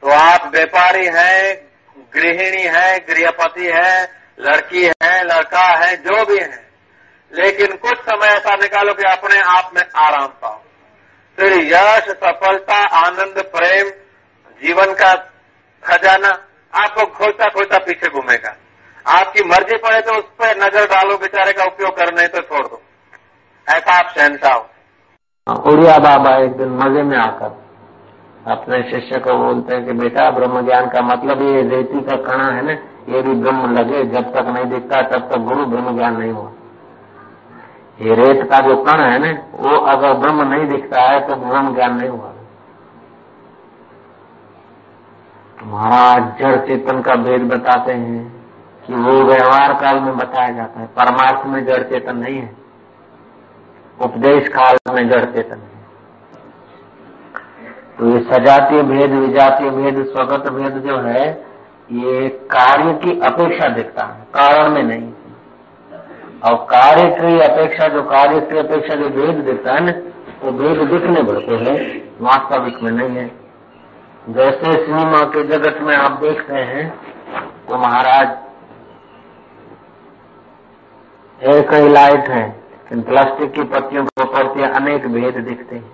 तो 0.02 0.10
आप 0.10 0.52
व्यापारी 0.54 1.06
हैं, 1.06 1.66
गृहिणी 2.14 2.62
है, 2.62 2.98
गृहपति 2.98 3.66
है, 3.66 4.02
लड़की 4.40 4.84
है, 4.84 5.24
लड़का 5.24 5.84
है, 5.84 5.96
जो 5.96 6.24
भी 6.24 6.38
है। 6.38 6.70
लेकिन 7.32 7.76
कुछ 7.76 7.98
समय 7.98 8.26
ऐसा 8.26 8.54
निकालो 8.54 8.94
कि 8.94 9.02
अपने 9.02 9.40
आप 9.40 9.70
में 9.74 9.82
आराम 9.96 10.26
पाओ। 10.26 10.62
फिर 11.38 11.52
यश 11.52 12.08
सफलता, 12.10 12.76
आनंद, 12.98 13.42
प्रेम, 13.54 13.88
जीवन 14.60 14.92
का 14.94 15.12
खजाना 15.82 16.28
आपको 16.72 17.04
खोजता 17.06 17.48
खोजता 17.48 17.78
पीछे 17.78 18.08
घूमेगा। 18.08 18.54
आपकी 19.06 19.42
मर्ज़ी 19.44 19.76
पड़े 19.76 20.00
तो 20.00 20.12
उस 20.12 20.24
पर 20.38 20.56
नज़र 20.56 20.86
डालो, 20.86 21.16
बेचारे 21.16 21.52
का 21.52 21.64
उपयोग 21.64 21.96
करने 21.96 22.26
तो 22.28 22.40
छोड़ 22.40 22.66
दो। 22.66 22.80
ऐसा 23.66 23.92
आप 23.92 24.12
शहनशाह 24.18 24.54
हो। 24.54 24.66
उड़िया 25.72 25.98
बाबा 25.98 26.36
एक 26.36 26.56
दिन 26.56 26.68
मज़े 26.68 27.02
में 27.02 27.16
आकर 27.18 27.54
अपने 28.52 28.82
शिष्य 28.82 29.18
को 29.18 29.36
बोलते 29.38 29.74
हैं 29.74 29.84
कि, 29.86 29.92
बेटा 29.92 30.30
ब्रह्म 30.30 30.64
ज्ञान 30.66 30.86
का 30.86 31.00
मतलब 31.02 31.42
ये, 31.42 31.62
रेती 31.68 32.00
का 32.00 32.16
कणा 32.16 32.50
है 32.52 32.64
ना, 32.64 32.72
ये 33.08 33.22
भी 33.22 33.34
ब्रह्म 33.34 33.72
लगे, 33.78 34.04
जब 34.04 34.32
तक 34.32 34.46
नहीं 34.46 34.64
दिखता 34.64 35.02
तब 35.02 35.28
तक 35.30 35.38
गुरु 35.38 35.66
ब्रह्म 35.66 35.96
ज्ञान 35.96 36.16
नहीं 36.16 36.32
हुआ। 36.32 36.50
ये 38.00 38.14
रेत 38.14 38.50
का 38.50 38.60
जो 38.60 38.76
कण 38.76 39.00
है 39.00 39.18
ना, 39.18 39.42
वो 39.54 39.76
अगर 39.76 40.12
ब्रह्म 40.14 40.42
नहीं 40.42 40.68
दिखता 40.68 41.02
है 41.02 41.28
तो 41.28 41.36
ब्रह्म 41.36 41.74
ज्ञान 41.74 41.96
नहीं 41.96 42.08
हुआ। 42.08 42.32
महाराज 45.62 46.38
जड़ 46.40 46.56
चेतन 46.56 47.00
का 47.00 47.14
भेद 47.14 47.42
बताते 47.42 47.92
हैं 47.92 48.44
कि 48.86 48.94
वो 48.94 49.12
व्यवहार 49.22 49.72
काल 49.72 50.00
में 50.00 50.16
बताया 50.16 50.50
जाता 50.50 50.80
है। 50.80 50.86
परमार्थ 50.86 51.46
में 51.46 51.64
जड़ 51.64 51.82
चेतन 51.82 52.16
नहीं 52.16 52.38
है। 52.38 52.56
उपदेश 54.02 54.48
काल 54.48 54.76
में 54.94 55.10
जड़ 55.10 55.24
चेतन 55.24 55.56
है। 55.56 55.76
तो 57.98 58.10
ये 58.10 58.20
सजातीय 58.20 58.82
भेद, 58.82 59.10
विजातीय 59.12 59.70
भेद, 59.70 60.04
स्वगत 60.06 60.50
भेद 60.50 60.72
जो 60.72 60.98
है, 60.98 61.30
ये 61.92 62.28
कार्य 62.28 62.92
की 62.94 63.20
अपेक्षा 63.20 63.68
दिखता 63.68 64.04
है। 64.04 64.20
कारण 64.34 64.70
में 64.70 64.82
नहीं। 64.82 65.12
और 66.42 66.54
कार्य 66.70 67.04
की 67.12 67.38
अपेक्षा, 67.40 67.88
जो 67.88 68.02
कार्य 68.04 68.40
की 68.42 68.58
अपेक्षा, 68.58 68.94
जो 68.94 69.08
भेद 69.10 69.44
दिखता 69.44 69.72
है 69.72 69.80
ना, 69.80 69.92
वो 70.42 70.50
भेद 70.52 70.78
दिखने 70.88 71.22
पड़ते 71.22 71.56
हैं, 71.56 71.76
वास्तविक 72.20 72.82
में 72.82 72.90
नहीं 72.92 73.16
है। 73.16 73.30
जैसे 74.28 74.72
सिनेमा 74.76 75.22
के 75.32 75.42
जगत 75.48 75.78
में 75.82 75.94
आप 75.96 76.20
देखते 76.20 76.54
हैं 76.64 76.88
तो 77.68 77.78
महाराज, 77.78 78.28
एक 81.40 81.72
ही 81.74 81.88
लाइट 81.88 82.28
है 82.28 82.44
प्लास्टिक 82.90 83.52
की 83.52 83.62
पत्तियों 83.64 84.04
को 84.06 84.24
प्रति 84.26 84.62
अनेक 84.64 85.06
भेद 85.08 85.36
दिखते 85.38 85.76
हैं। 85.76 85.90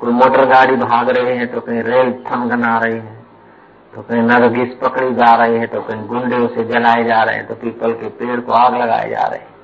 कोई 0.00 0.12
मोटर 0.12 0.44
गाड़ी 0.44 0.76
भाग 0.76 1.10
रही 1.10 1.36
है 1.38 1.46
तो 1.46 1.60
कहीं 1.60 1.82
रेल 1.82 2.12
थमगना 2.26 2.78
रही 2.78 2.94
है 2.94 3.14
तो 3.92 4.02
कहीं 4.02 4.22
नरगिस 4.22 4.74
पकड़ी 4.74 5.14
जा 5.14 5.34
रही 5.34 5.58
है 5.58 5.66
तो 5.66 5.80
कहीं 5.80 6.06
गुंडे 6.06 6.36
उसे 6.36 6.64
जलाए 6.64 7.04
जा 7.04 7.22
रहे 7.22 7.36
हैं 7.36 7.46
तो 7.46 7.54
पीपल 7.54 7.92
के 7.94 8.08
पेड़ 8.18 8.40
को 8.40 8.52
आग 8.52 8.74
लगाए 8.74 9.08
जा 9.10 9.26
रहे 9.26 9.38
हैं। 9.38 9.54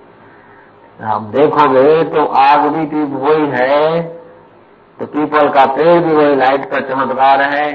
आप 1.02 1.22
देखोगे 1.30 2.02
तो 2.10 2.24
आग 2.38 2.66
भी 2.72 2.84
भी 2.86 3.02
वही 3.14 3.46
है 3.50 4.02
तो 4.98 5.06
पीपल 5.06 5.48
का 5.48 5.64
पेड़ 5.74 6.00
भी 6.00 6.12
वही 6.12 6.34
लाइट 6.36 6.64
का 6.70 6.80
चमत्कार 6.88 7.42
है, 7.44 7.66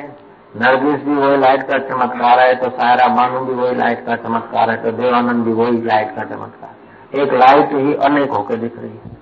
नरगिस 0.54 1.02
भी 1.06 1.16
वही 1.16 1.38
लाइट 1.38 1.64
का 1.64 1.78
चमत्कार 1.88 2.40
है 2.40 2.54
तो 2.56 2.70
सायरा 2.72 3.08
बानू 3.16 3.40
भी 3.46 3.54
वही 3.54 3.76
लाइट 3.76 4.06
का 4.06 4.16
चमत्कार 4.18 4.70
है 4.72 4.78
तो 4.84 4.92
देवानंद 4.94 5.46
भी 5.46 5.54
वही 5.54 5.82
लाइट 5.84 6.16
का 6.16 6.24
चमत्कार 6.26 7.20
एक 7.20 7.34
लाइट 7.36 7.74
ही 7.76 7.94
अनेक 8.06 8.32
होकर 8.32 8.56
दिख 8.58 8.78
रही 8.78 8.90
है। 8.90 9.16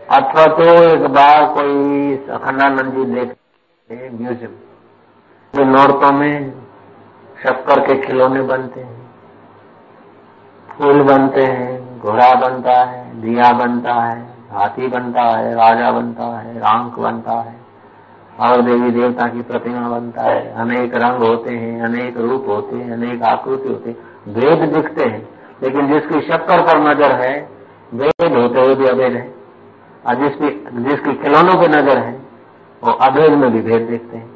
अथवा 0.00 0.46
तो 0.56 0.64
एक 0.82 1.06
बार 1.12 1.44
कोई 1.54 2.16
अखंडानंद 2.32 2.92
जी 2.94 3.04
देख, 3.06 3.34
म्यूज़ियम। 4.12 4.52
तो 5.54 5.64
नौरतों 5.66 6.12
में 6.12 6.52
शक्कर 7.36 7.80
के 7.86 8.00
खिलौने 8.00 8.42
बनते 8.44 8.80
हैं, 8.80 9.00
फूल 10.68 11.02
बनते 11.04 11.44
हैं 11.44 11.75
घोड़ा 11.98 12.34
बनता 12.34 12.72
है, 12.72 13.20
दिया 13.20 13.52
बनता 13.52 13.94
है, 13.94 14.20
हाथी 14.52 14.88
बनता 14.88 15.22
है, 15.22 15.54
राजा 15.54 15.90
बनता 15.90 16.24
है, 16.38 16.58
रांक 16.58 16.98
बनता 16.98 17.32
है, 17.32 17.54
और 18.40 18.62
देवी 18.62 18.90
देवता 18.90 19.28
की 19.28 19.42
प्रतिमा 19.42 19.88
बनता 19.88 20.22
है। 20.22 20.52
अनेक 20.54 20.94
रंग 20.94 21.22
होते 21.22 21.50
हैं, 21.50 21.82
अनेक 21.82 22.16
रूप 22.16 22.44
होते 22.48 22.76
हैं, 22.76 22.92
अनेक 22.92 23.22
आकृति 23.22 23.68
होते 23.68 23.90
हैं। 23.90 24.34
भेद 24.34 24.74
दिखते 24.74 25.04
हैं, 25.04 25.28
लेकिन 25.62 25.88
जिसकी 25.88 26.20
शक्कर 26.20 26.62
पर 26.62 26.80
नज़र 26.80 27.12
है 27.12 27.48
भेद 27.94 28.36
होते 28.36 28.60
हुए 28.60 28.74
भी 28.74 28.86
अभेद 28.86 29.12
है। 29.12 29.34
और 30.06 30.14
जिसकी 30.14 30.48
जिसकी 30.82 31.14
खिलौनों 31.14 31.54
पर 31.54 31.68
नज़र 31.68 31.98
है, 31.98 32.20
वो 32.84 32.92
अभेद 32.92 33.32
में 33.32 33.52
भी 33.52 33.60
भेद 33.60 33.82
देखते 33.82 34.16
हैं। 34.16 34.30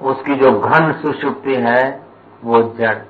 उसकी 0.00 0.34
जो 0.34 0.52
घन 0.60 0.92
सुषुप्ति 0.92 1.54
है, 1.54 2.02
वो 2.44 2.62
जड़। 2.62 3.09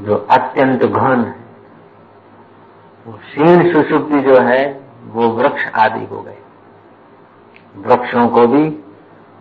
जो 0.00 0.16
अत्यंत 0.30 0.84
घन 0.84 1.24
है, 1.24 1.34
वो 3.06 3.12
क्षीण 3.12 3.72
सुषुप्ति 3.72 4.20
जो 4.20 4.40
है, 4.40 4.80
वो 5.06 5.28
वृक्ष 5.28 5.66
आदि 5.74 6.04
हो 6.04 6.20
गए। 6.20 6.38
वृक्षों 7.76 8.28
को 8.28 8.46
भी, 8.46 8.62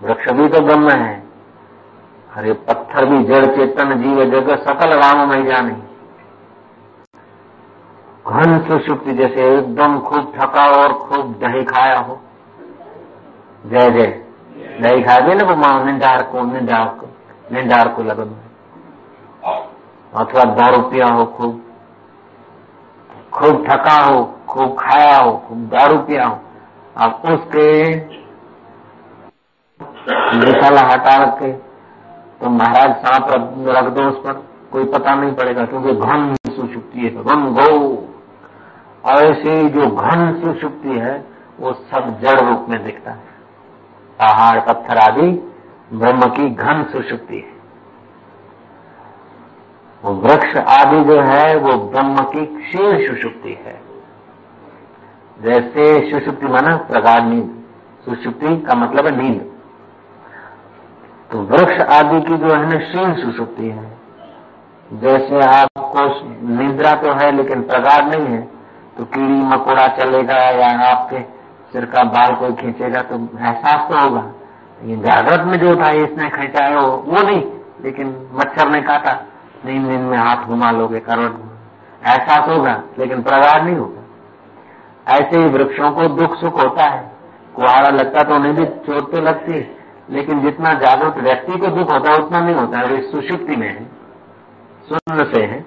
वृक्ष 0.01 0.31
भी 0.31 0.47
तो 0.47 0.61
ब्रह्म 0.61 0.91
है 0.91 1.23
अरे 2.29 2.53
पत्थर 2.53 3.05
भी 3.05 3.23
जड़ 3.23 3.45
चेतन 3.45 4.01
जीव 4.01 4.23
जगत, 4.25 4.59
सकल 4.59 4.93
राम 4.93 5.29
में 5.29 5.45
जानी 5.45 5.71
घन 8.27 8.59
सुषुप्ति 8.67 9.13
जैसे 9.13 9.47
एकदम 9.57 9.99
खूब 9.99 10.33
थका 10.35 10.65
और 10.71 10.93
खूब 10.93 11.31
दही 11.39 11.63
खाया 11.63 11.99
हो। 11.99 12.19
जय 13.65 13.89
जय। 13.89 14.25
दही 14.81 15.01
खा 15.03 15.19
दे 15.19 15.33
ना 15.35 15.43
वो 15.43 15.55
माँ 15.55 15.85
निंदार 15.85 16.23
को 16.23 16.43
निंदार 16.43 16.85
को 16.85 17.07
निंदार 17.53 17.87
को 17.87 18.03
लगन। 18.03 18.35
अथवा 20.13 20.43
दारू 20.55 20.81
पिया 20.81 21.07
हो, 21.07 21.25
खूब 21.25 21.61
खूब 23.33 23.65
थका 23.67 23.97
हो, 24.03 24.23
खूब 24.49 24.75
खाया 24.79 25.17
हो, 25.17 25.31
खूब 25.47 25.67
दारू 25.69 25.97
पिया 25.97 26.25
हो 26.27 26.39
अब 26.95 27.21
उसके 27.25 27.95
मसाला 30.37 30.81
हटा 30.81 31.25
के 31.41 31.51
तो 32.41 32.49
महाराज 32.49 32.95
सांप 32.95 33.27
रख 33.67 33.85
दो 33.93 34.07
उस 34.09 34.17
पर, 34.17 34.33
कोई 34.71 34.85
पता 34.85 35.13
नहीं 35.15 35.33
पड़ेगा, 35.33 35.65
क्योंकि 35.65 35.93
घन 35.93 36.35
सुषुप्ति 36.49 36.99
है, 36.99 37.23
घन 37.23 37.45
गो। 37.53 37.69
ऐसे 39.09 39.63
जो 39.69 39.87
घन 39.87 40.41
सुषुप्ति 40.41 40.97
है, 40.99 41.25
वो 41.59 41.73
सब 41.73 42.19
जड़ 42.21 42.39
रूप 42.39 42.65
में 42.69 42.83
दिखता 42.83 43.11
है। 43.11 43.23
पहाड़ 44.19 44.59
पत्थर 44.59 44.97
आदि, 44.97 45.29
ब्रह्म 45.93 46.29
की 46.29 46.49
घन 46.49 46.83
सुषुप्ति 46.83 47.35
है। 47.35 47.58
वो 50.03 50.13
वृक्ष 50.17 50.55
आदि 50.69 51.03
जो 51.05 51.19
है 51.21 51.55
वो 51.57 51.73
ब्रह्म 51.85 52.23
की 52.25 52.45
क्षीण 52.47 53.07
सुषुप्ति 53.07 53.57
है। 53.65 53.79
जैसे 55.37 55.85
सुषुप्ति 56.11 56.47
माना 56.47 56.75
प्रगाढ़ 56.89 57.23
नींद। 57.23 57.55
सुषुप्ति 58.05 58.55
का 58.67 58.75
मतलब 58.75 59.07
है 59.07 59.15
नींद। 59.17 59.41
तो 61.31 61.41
वृक्ष 61.45 61.81
आदि 61.93 62.21
की 62.21 62.37
जो 62.37 62.53
है 62.53 62.69
ना 62.69 62.77
क्षीण 62.79 63.13
सुषुप्ति 63.15 63.69
है। 63.69 63.87
जैसे 64.91 65.41
आपको 65.47 66.03
निद्रा 66.53 66.93
तो 66.95 67.11
है 67.13 67.31
लेकिन 67.31 67.61
प्रगाढ़ 67.63 68.05
नहीं 68.05 68.27
है 68.27 68.41
तो 68.97 69.05
कीड़ी 69.05 69.41
मकोड़ा 69.45 69.85
चलेगा 69.97 70.37
या 70.51 70.69
आपके 70.85 71.19
सिर 71.71 71.85
का 71.85 72.03
बाल 72.05 72.33
कोई 72.35 72.53
खींचेगा 72.53 73.01
तो 73.01 73.15
एहसास 73.15 73.89
तो 73.89 73.97
होगा। 73.97 74.23
ये 74.81 74.95
जागृत 74.97 75.45
में 75.47 75.57
जो 75.59 75.75
था 75.75 75.89
इसने 75.99 76.29
खींचा 76.29 76.63
है 76.65 76.75
वो, 76.77 76.87
वो 76.87 77.21
नहीं 77.21 77.43
लेकिन 77.83 78.07
मच्छर 78.33 78.69
ने 78.69 78.81
काटा। 78.81 79.13
नींद 79.65 79.85
नींद 79.87 80.01
में 80.01 80.17
हाथ 80.17 80.45
घुमा 80.45 80.71
लोगे 80.71 80.99
करवट 80.99 81.31
एहसास 82.07 82.49
होगा, 82.49 82.83
लेकिन 82.99 83.21
प्रगाढ़ 83.21 83.63
नहीं 83.63 83.75
होगा। 83.75 83.95
ऐसे 85.13 85.37
ही 85.37 85.45
वृक्षों 85.45 85.91
को 85.91 86.07
दुख 86.07 86.35
सुख 86.35 86.63
होता 86.63 86.83
है। 86.83 87.11
कुहाड़ा 87.55 87.89
लगता 87.89 88.23
तो 88.23 88.35
उन्हें 88.35 88.55
भी 88.55 88.65
चोट 88.65 89.11
तो 89.11 89.21
लगती 89.21 89.51
है, 89.51 89.77
लेकिन 90.09 90.41
जितना 90.41 90.73
जागृत 90.73 91.17
व्यक्ति 91.17 91.59
को 91.59 91.67
दुख 91.67 91.91
होता 91.91 92.11
है, 92.11 92.17
उतना 92.17 92.39
नहीं 92.39 92.55
होता। 92.55 92.79
है 92.79 93.11
सुषुप्ति 93.11 93.55
में 93.55 93.67
है 93.67 93.83
सुन्न 94.89 95.33
से 95.33 95.41
है। 95.41 95.65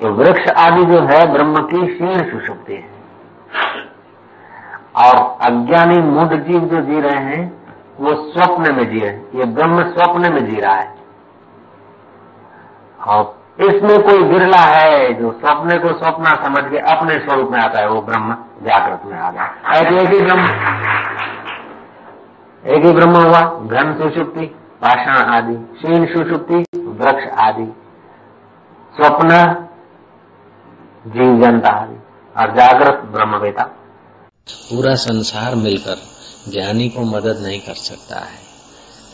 तो 0.00 0.12
वृक्ष 0.12 0.50
आदि 0.50 0.84
जो 0.84 1.00
है, 1.00 1.32
ब्रह्म 1.32 1.54
की 1.54 1.94
शीर्ण 1.94 2.30
सुषुप्ति 2.30 2.74
है। 2.74 2.94
और 4.96 5.38
अज्ञानी 5.42 5.98
मूड 5.98 6.34
जीव 6.44 6.60
जो 6.60 6.80
जी 6.80 7.00
रहे 7.00 7.24
हैं, 7.24 7.62
वो 8.00 8.14
स्वप्न 8.14 8.74
में 8.74 8.90
जी 8.90 9.00
रहे 9.00 9.10
ये 9.10 9.44
ब्रह्म 9.44 9.82
स्वप्न 9.82 10.32
में 10.32 10.50
जी 10.50 10.60
रहा 10.60 10.74
है। 10.74 11.03
और 13.06 13.44
इसमें 13.60 14.02
कोई 14.02 14.22
बिरला 14.22 14.58
है 14.58 15.14
जो 15.14 15.32
स्वप्न 15.32 15.78
को 15.78 15.98
स्वप्न 15.98 16.24
समझ 16.24 16.70
के 16.70 16.78
अपने 16.78 17.18
स्वरूप 17.18 17.50
में 17.50 17.60
आता 17.60 17.80
है, 17.80 17.88
वो 17.88 18.02
ब्रह्म 18.02 18.34
जागृत 18.62 19.00
में 19.04 19.18
आ 19.18 19.30
गया। 19.30 19.78
एक 19.78 20.08
ही 20.08 20.20
ब्रह्म। 20.20 20.44
एक 22.66 22.84
ही 22.84 22.92
ब्रह्म 22.92 23.16
हुआ, 23.16 23.40
घन 23.40 23.98
सुषुप्ति, 24.02 24.46
पाषाण 24.82 25.18
आदि, 25.18 25.54
क्षीण 25.54 26.06
सुषुप्ति, 26.06 26.78
वृक्ष 26.78 27.38
आदि। 27.38 27.76
स्वप्न 28.96 29.28
जीव 31.06 31.42
जनता 31.42 31.68
आदि, 31.68 31.96
और 32.40 32.54
जागृत 32.54 33.02
ब्रह्मवेता। 33.04 33.62
पूरा 34.50 34.94
संसार 34.94 35.54
मिलकर 35.54 35.96
ज्ञानी 36.50 36.88
को 36.88 37.00
मदद 37.00 37.38
नहीं 37.42 37.60
कर 37.60 37.74
सकता 37.74 38.20
है। 38.20 38.43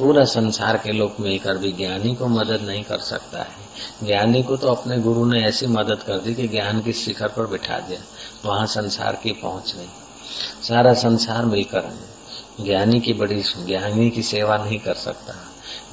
पूरा 0.00 0.25
संसार 0.25 0.76
के 0.76 0.92
लोग 0.92 1.12
मिलकर 1.21 1.59
भी 1.59 1.73
ज्ञानी 1.73 2.14
को 2.14 2.26
मदद 2.26 2.61
नहीं 2.66 2.85
कर 2.85 2.99
सकता 2.99 3.38
है। 3.38 3.71
ज्ञानी 4.04 4.42
को 4.42 4.57
तो 4.57 4.69
अपने 4.69 4.99
गुरु 4.99 5.25
ने 5.25 5.45
ऐसी 5.45 5.66
मदद 5.66 6.02
कर 6.07 6.19
दी 6.19 6.35
कि 6.35 6.49
ज्ञान 6.49 6.80
की 6.80 6.92
शिखर 6.92 7.28
पर 7.28 7.47
बिठा 7.47 7.78
दिया। 7.78 8.00
वहाँ 8.49 8.66
संसार 8.66 9.21
की 9.23 9.33
पहुँच 9.33 9.75
नहीं। 9.76 9.88
सारा 10.69 10.95
संसार 10.95 11.45
मिलकर 11.45 11.99
ज्ञानी 12.61 13.00
की 13.00 13.12
बड़ी 13.12 13.42
ज्ञानी 13.42 14.11
की 14.11 14.23
सेवा 14.23 14.57
नहीं 14.57 14.78
कर 14.78 14.95
सकता। 14.95 15.35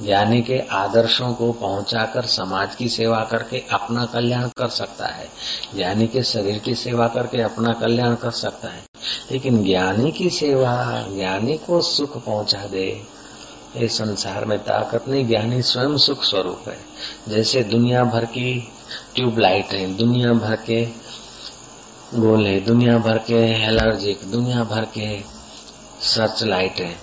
ज्ञानी 0.02 0.42
के 0.42 0.58
आदर्शों 0.58 1.34
को 1.34 1.52
पहुंचाकर 1.52 2.22
समाज 2.22 2.74
की 2.74 2.88
सेवा 2.88 3.28
करके 3.30 3.64
अपना 3.72 4.06
कल्याण 4.06 4.48
कर 4.48 4.68
सकता 4.68 5.06
है। 5.06 5.28
ज्ञानी 5.76 6.06
के 6.06 6.22
शरीर 6.22 6.58
की 6.58 6.74
सेवा 6.74 7.08
करके 7.08 7.42
अपना 7.42 7.72
कल्याण 7.72 8.14
कर 8.14 8.30
सकता 8.30 8.68
है। 8.68 8.84
लेकिन 9.32 9.64
ज्ञानी 9.64 10.12
की 10.12 10.30
सेवा, 10.30 11.06
ज्ञानी 11.14 11.58
को 11.58 11.82
सुख 11.82 12.24
पहुँचा 12.24 12.66
दे। 12.66 13.17
ये 13.76 13.88
संसार 13.88 14.44
में 14.44 14.58
ताकत 14.58 15.08
नहीं, 15.08 15.26
ज्ञानी 15.26 15.62
स्वयं 15.62 15.96
सुख 15.96 16.24
स्वरूप 16.24 16.68
है। 16.68 16.78
जैसे 17.28 17.62
दुनिया 17.62 18.04
भर 18.04 18.24
की 18.24 18.72
ट्यूबलाइट 19.14 19.66
है, 19.66 19.94
दुनिया 19.94 20.32
भर 20.32 20.56
के 20.56 20.86
गोले 22.14 22.60
दुनिया 22.60 22.98
भर 22.98 23.18
के 23.18 23.64
एलर्जिक, 23.64 24.20
दुनिया 24.30 24.64
भर 24.64 24.84
के 24.84 25.20
सर्च 26.00 26.42
लाइट 26.42 26.80
है 26.80 26.96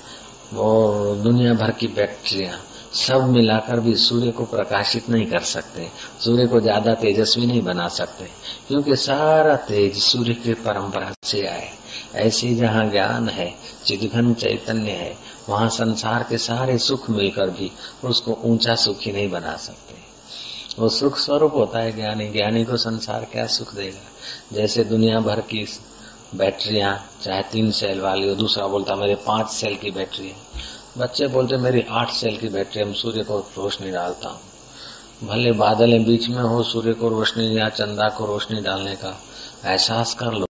और 0.58 1.16
दुनिया 1.16 1.54
भर 1.54 1.72
की 1.72 1.88
बैक्टीरिया। 1.88 2.60
सब 2.96 3.28
मिलाकर 3.30 3.80
भी 3.80 3.96
सूर्य 3.96 4.32
को 4.32 4.46
प्रकाशित 4.46 5.10
नहीं 5.10 5.26
कर 5.26 5.40
सकते, 5.40 5.88
सूर्य 6.20 6.48
को 6.48 6.60
ज़्यादा 6.60 6.94
तेजस्वी 6.94 7.46
नहीं 7.46 7.62
बना 7.62 7.88
सकते, 7.88 8.26
क्योंकि 8.68 8.96
सारा 8.96 9.56
तेज 9.56 9.98
सूर्य 9.98 10.34
की 10.34 10.54
परंपरा 10.54 11.12
से 11.24 11.46
आए। 11.48 11.70
ऐसे 12.16 12.54
जहाँ 12.56 12.90
ज्ञान 12.90 13.30
है, 13.30 13.54
चिदघन 13.86 14.34
चैतन्य 14.34 14.92
है, 14.92 15.16
वहाँ 15.50 15.70
संसार 15.70 16.26
के 16.30 16.38
सारे 16.38 16.78
सुख 16.78 17.10
मिलकर 17.10 17.50
भी 17.50 17.72
उसको 18.04 18.38
ऊँचा 18.44 18.76
सुखी 18.76 19.12
नहीं 19.12 19.30
बना 19.30 19.56
सकते। 19.58 20.04
वो 20.80 20.90
सुख 20.90 21.18
स्वरूप 21.18 21.54
होता 21.56 21.80
है 21.80 21.92
ज्ञानी। 21.96 22.28
ज्ञानी 22.28 22.64
को 22.66 22.78
संसार 22.78 23.28
क्या 23.32 23.46
सुख 23.48 23.74
देगा? 23.76 24.02
जैसे 24.54 24.84
दुनिया 24.84 25.20
भर 25.20 25.40
की 25.42 25.68
बैटरियाँ, 26.36 26.96
चाहे 27.24 27.44
तीन 27.52 27.72
सेल 27.72 28.00
वाली 28.00 28.30
हो, 28.30 28.36
दूसरा 28.36 28.68
बोलता 28.68 28.96
मेरे 28.96 29.16
पाँच 29.16 29.50
सेल 29.50 29.76
की 29.76 29.92
बैटरी 29.92 30.28
है। 30.28 30.36
बच्चे 30.98 31.28
बोलते, 31.28 31.58
मेरी 31.58 31.86
आठ 31.90 32.12
सेल 32.12 32.38
की 32.38 32.48
बैटरी 32.48 32.82
हम 32.84 32.94
सूर्य 32.94 33.24
को 33.24 33.40
रोशनी 33.40 33.92
डालता 33.92 34.30
हूँ। 34.30 34.40
भले 35.28 35.52
बादल 35.52 36.00
बीच 36.00 36.30
में 36.30 36.44
हो, 36.44 36.64
सूर्य 36.64 36.94
को 36.94 37.10
रोशनी 37.10 37.58
या 37.58 37.70
चंदा 37.70 38.10
को 38.10 38.26
रोशनी 38.26 38.62
डालने 38.62 38.96
का 38.96 39.20
एहसास 39.66 40.14
कर 40.14 40.32
लो। 40.32 40.46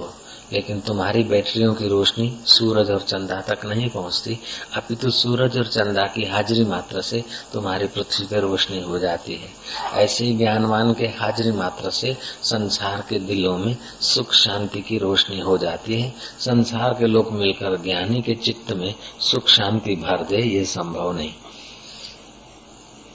लेकिन 0.53 0.79
तुम्हारी 0.79 1.23
बैटरियों 1.23 1.73
की 1.73 1.87
रोशनी 1.87 2.39
सूरज 2.45 2.91
और 2.91 3.01
चंदा 3.01 3.41
तक 3.41 3.65
नहीं 3.65 3.89
पहुँचती। 3.89 4.39
अपितु 4.75 5.09
सूरज 5.11 5.57
और 5.57 5.67
चंदा 5.67 6.03
की 6.03 6.23
हाजिरी 6.23 6.65
मात्र 6.65 7.01
से 7.01 7.23
तुम्हारी 7.53 7.87
पृथ्वी 7.87 8.25
पर 8.25 8.39
रोशनी 8.39 8.81
हो 8.81 8.99
जाती 8.99 9.35
है। 9.35 9.49
ऐसे 9.93 10.25
ही 10.25 10.37
ज्ञानवान 10.37 10.93
के 10.93 11.05
हाजिरी 11.05 11.51
मात्र 11.51 11.89
से 11.89 12.17
संसार 12.43 13.03
के 13.09 13.19
दिलों 13.19 13.57
में 13.57 13.77
सुख 14.01 14.33
शांति 14.33 14.81
की 14.81 14.97
रोशनी 14.97 15.39
हो 15.39 15.57
जाती 15.57 16.01
है। 16.01 16.13
संसार 16.39 16.93
के 16.93 17.05
लोग 17.05 17.31
मिलकर 17.31 17.81
ज्ञानी 17.81 18.21
के 18.21 18.35
चित्त 18.35 18.73
में 18.73 18.95
सुख 19.19 19.47
शांति 19.47 19.95
भर 19.95 20.23
दे, 20.23 20.37
ये 20.37 20.65
संभव 20.65 21.11
नहीं। 21.11 21.33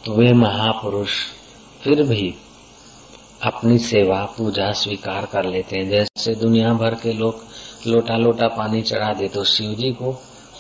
तो 0.05 0.13
वे 0.13 0.33
महापुरुष 0.33 1.11
फिर 1.83 2.03
भी 2.03 2.35
अपनी 3.41 3.79
सेवा 3.79 4.25
पूजा 4.37 4.71
स्वीकार 4.73 5.27
कर 5.33 5.45
लेते 5.45 5.77
हैं। 5.77 5.89
जैसे 5.89 6.35
दुनिया 6.35 6.73
भर 6.75 6.95
के 6.95 7.13
लोग 7.13 7.43
लोटा 7.87 8.17
लोटा 8.17 8.49
पानी 8.49 8.83
चढ़ा 8.83 9.13
दे 9.15 9.29
तो 9.29 9.45
शिव 9.45 9.75
जी 9.75 9.91
को 9.93 10.13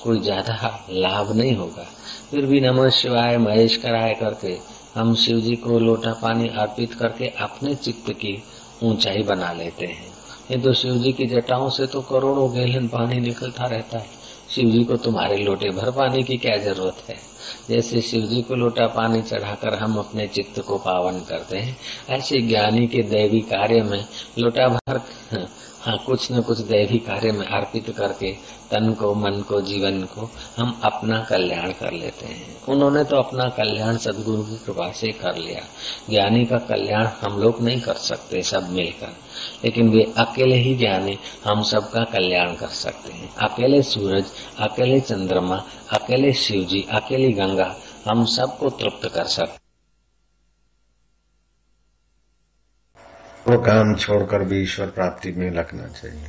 कोई 0.03 0.21
ज़्यादा 0.21 0.87
लाभ 0.91 1.33
नहीं 1.37 1.55
होगा। 1.57 1.87
फिर 2.31 2.47
भी 2.47 2.61
नमः 2.61 2.89
शिवाय, 2.91 3.37
महेश 3.39 3.77
कराए 3.77 4.15
करके 4.15 4.57
हम 4.95 5.15
शिव 5.15 5.41
जी 5.41 5.55
को 5.57 5.79
लोटा 5.79 6.13
पानी 6.13 6.49
अर्पित 6.49 6.95
करके 6.95 7.29
अपने 7.41 7.75
चित्त 7.75 8.11
की 8.13 8.37
ऊंचाई 8.83 9.23
बना 9.23 9.53
लेते 9.53 9.87
हैं। 9.87 10.07
ये 10.51 10.59
तो 10.59 10.73
शिव 10.73 10.95
जी 10.95 11.13
की 11.13 11.27
जटाओं 11.27 11.69
से 11.71 11.87
तो 11.87 12.01
करोड़ों 12.01 12.53
गैलन 12.55 12.89
पानी 12.89 13.21
निकलता 13.21 13.67
रहता 13.67 13.99
है। 13.99 14.15
शिव 14.51 14.71
जी 14.71 14.85
को 14.85 14.97
तुम्हारे 14.97 15.37
लोटे 15.37 15.71
भर 15.71 15.91
पानी 15.91 16.23
की 16.23 16.37
क्या 16.37 16.57
ज़रूरत 16.57 17.09
है? 17.09 17.17
जैसे 17.71 18.01
शिव 18.01 18.23
जी 18.23 18.43
को 18.43 18.55
लोटा 18.55 18.87
पानी 18.87 19.23
चढ़ाकर 19.23 19.75
हम 19.75 19.97
अपने 19.97 20.27
चित्त 20.27 20.61
को 20.61 20.79
पावन 20.79 21.21
करते 21.21 21.59
हैं, 21.59 21.77
ऐसे 22.11 22.41
ज्ञानी 22.41 22.87
के 22.87 23.03
दैवी 23.03 23.41
कार्य 23.41 23.83
में 23.83 24.05
लोटा 24.39 24.69
भर 24.69 25.01
हाँ 25.87 25.99
कुछ 26.07 26.33
न 26.33 26.41
कुछ 26.41 26.59
दैवी 26.59 26.99
कार्य 26.99 27.33
में 27.33 27.47
अर्पित 27.47 27.91
करके 27.91 28.33
तन 28.71 28.93
को, 28.93 29.15
मन 29.15 29.31
को, 29.31 29.61
जीवन 29.61 30.03
को 30.03 30.31
हम 30.57 30.81
अपना 30.85 31.25
कल्याण 31.31 31.71
कर 31.71 31.93
लेते 31.93 32.27
हैं। 32.27 32.67
उन्होंने 32.69 33.05
तो 33.05 33.17
अपना 33.17 33.45
कल्याण 33.45 33.97
सदगुरु 33.97 34.43
की 34.43 34.57
कृपा 34.57 34.93
से 34.93 35.09
कर 35.09 35.37
लिया। 35.37 35.61
ज्ञानी 36.11 36.45
का 36.45 36.57
कल्याण 36.57 37.07
हम 37.07 37.41
लोग 37.41 37.63
नहीं 37.63 37.81
कर 37.81 37.95
सकते, 37.95 38.43
सब 38.43 38.71
मिलकर। 38.71 39.09
लेकिन 39.65 39.89
वे 39.89 40.15
अकेले 40.19 40.57
ही 40.57 40.75
ज्ञानी, 40.75 41.19
हम 41.45 41.63
सबका 41.63 42.05
कल्याण 42.05 42.55
कर 42.55 42.69
सकते 42.69 43.13
हैं। 43.13 43.35
अकेले 43.35 43.83
सूरज, 43.83 44.25
अकेले 44.59 45.01
चंद्रमा, 45.01 45.65
अकेले 45.93 46.33
शिव 46.33 46.65
जी 46.65 46.87
अकेली 46.93 47.33
गंगा, 47.33 47.77
हम 48.09 48.25
सबको 48.25 48.71
तृप्त 48.71 49.09
कर 49.09 49.25
सकते 49.25 49.66
वो 53.49 53.59
काम 53.59 53.97
छोड़कर 53.97 54.39
भी 54.39 54.63
ईश्वर 54.63 54.87
प्राप्ति 54.87 55.33
में 55.33 55.51
लगना 55.51 55.87
चाहिए। 55.87 56.29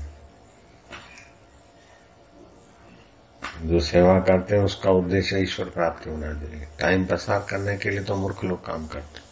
जो 3.61 3.79
सेवा 3.79 4.19
करते 4.19 4.55
हैं, 4.55 4.63
उसका 4.63 4.91
उद्देश्य 4.91 5.39
ईश्वर 5.39 5.69
प्राप्ति 5.69 6.09
होना 6.09 6.33
चाहिए। 6.33 6.67
टाइम 6.79 7.05
पसार 7.05 7.45
करने 7.49 7.77
के 7.77 7.89
लिए 7.89 8.03
तो 8.03 8.15
मूर्ख 8.15 8.43
लोग 8.43 8.65
काम 8.65 8.87
करते 8.87 9.27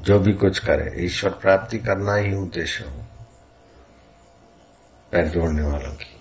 जो 0.00 0.18
भी 0.18 0.32
कुछ 0.32 0.58
करे, 0.58 1.04
ईश्वर 1.04 1.30
प्राप्ति 1.30 1.78
करना 1.78 2.14
ही 2.14 2.34
उद्देश्य 2.34 2.84
हो। 2.84 3.04
पैर 5.12 5.28
जोड़ने 5.28 5.62
वालों 5.62 5.94
की। 5.94 6.20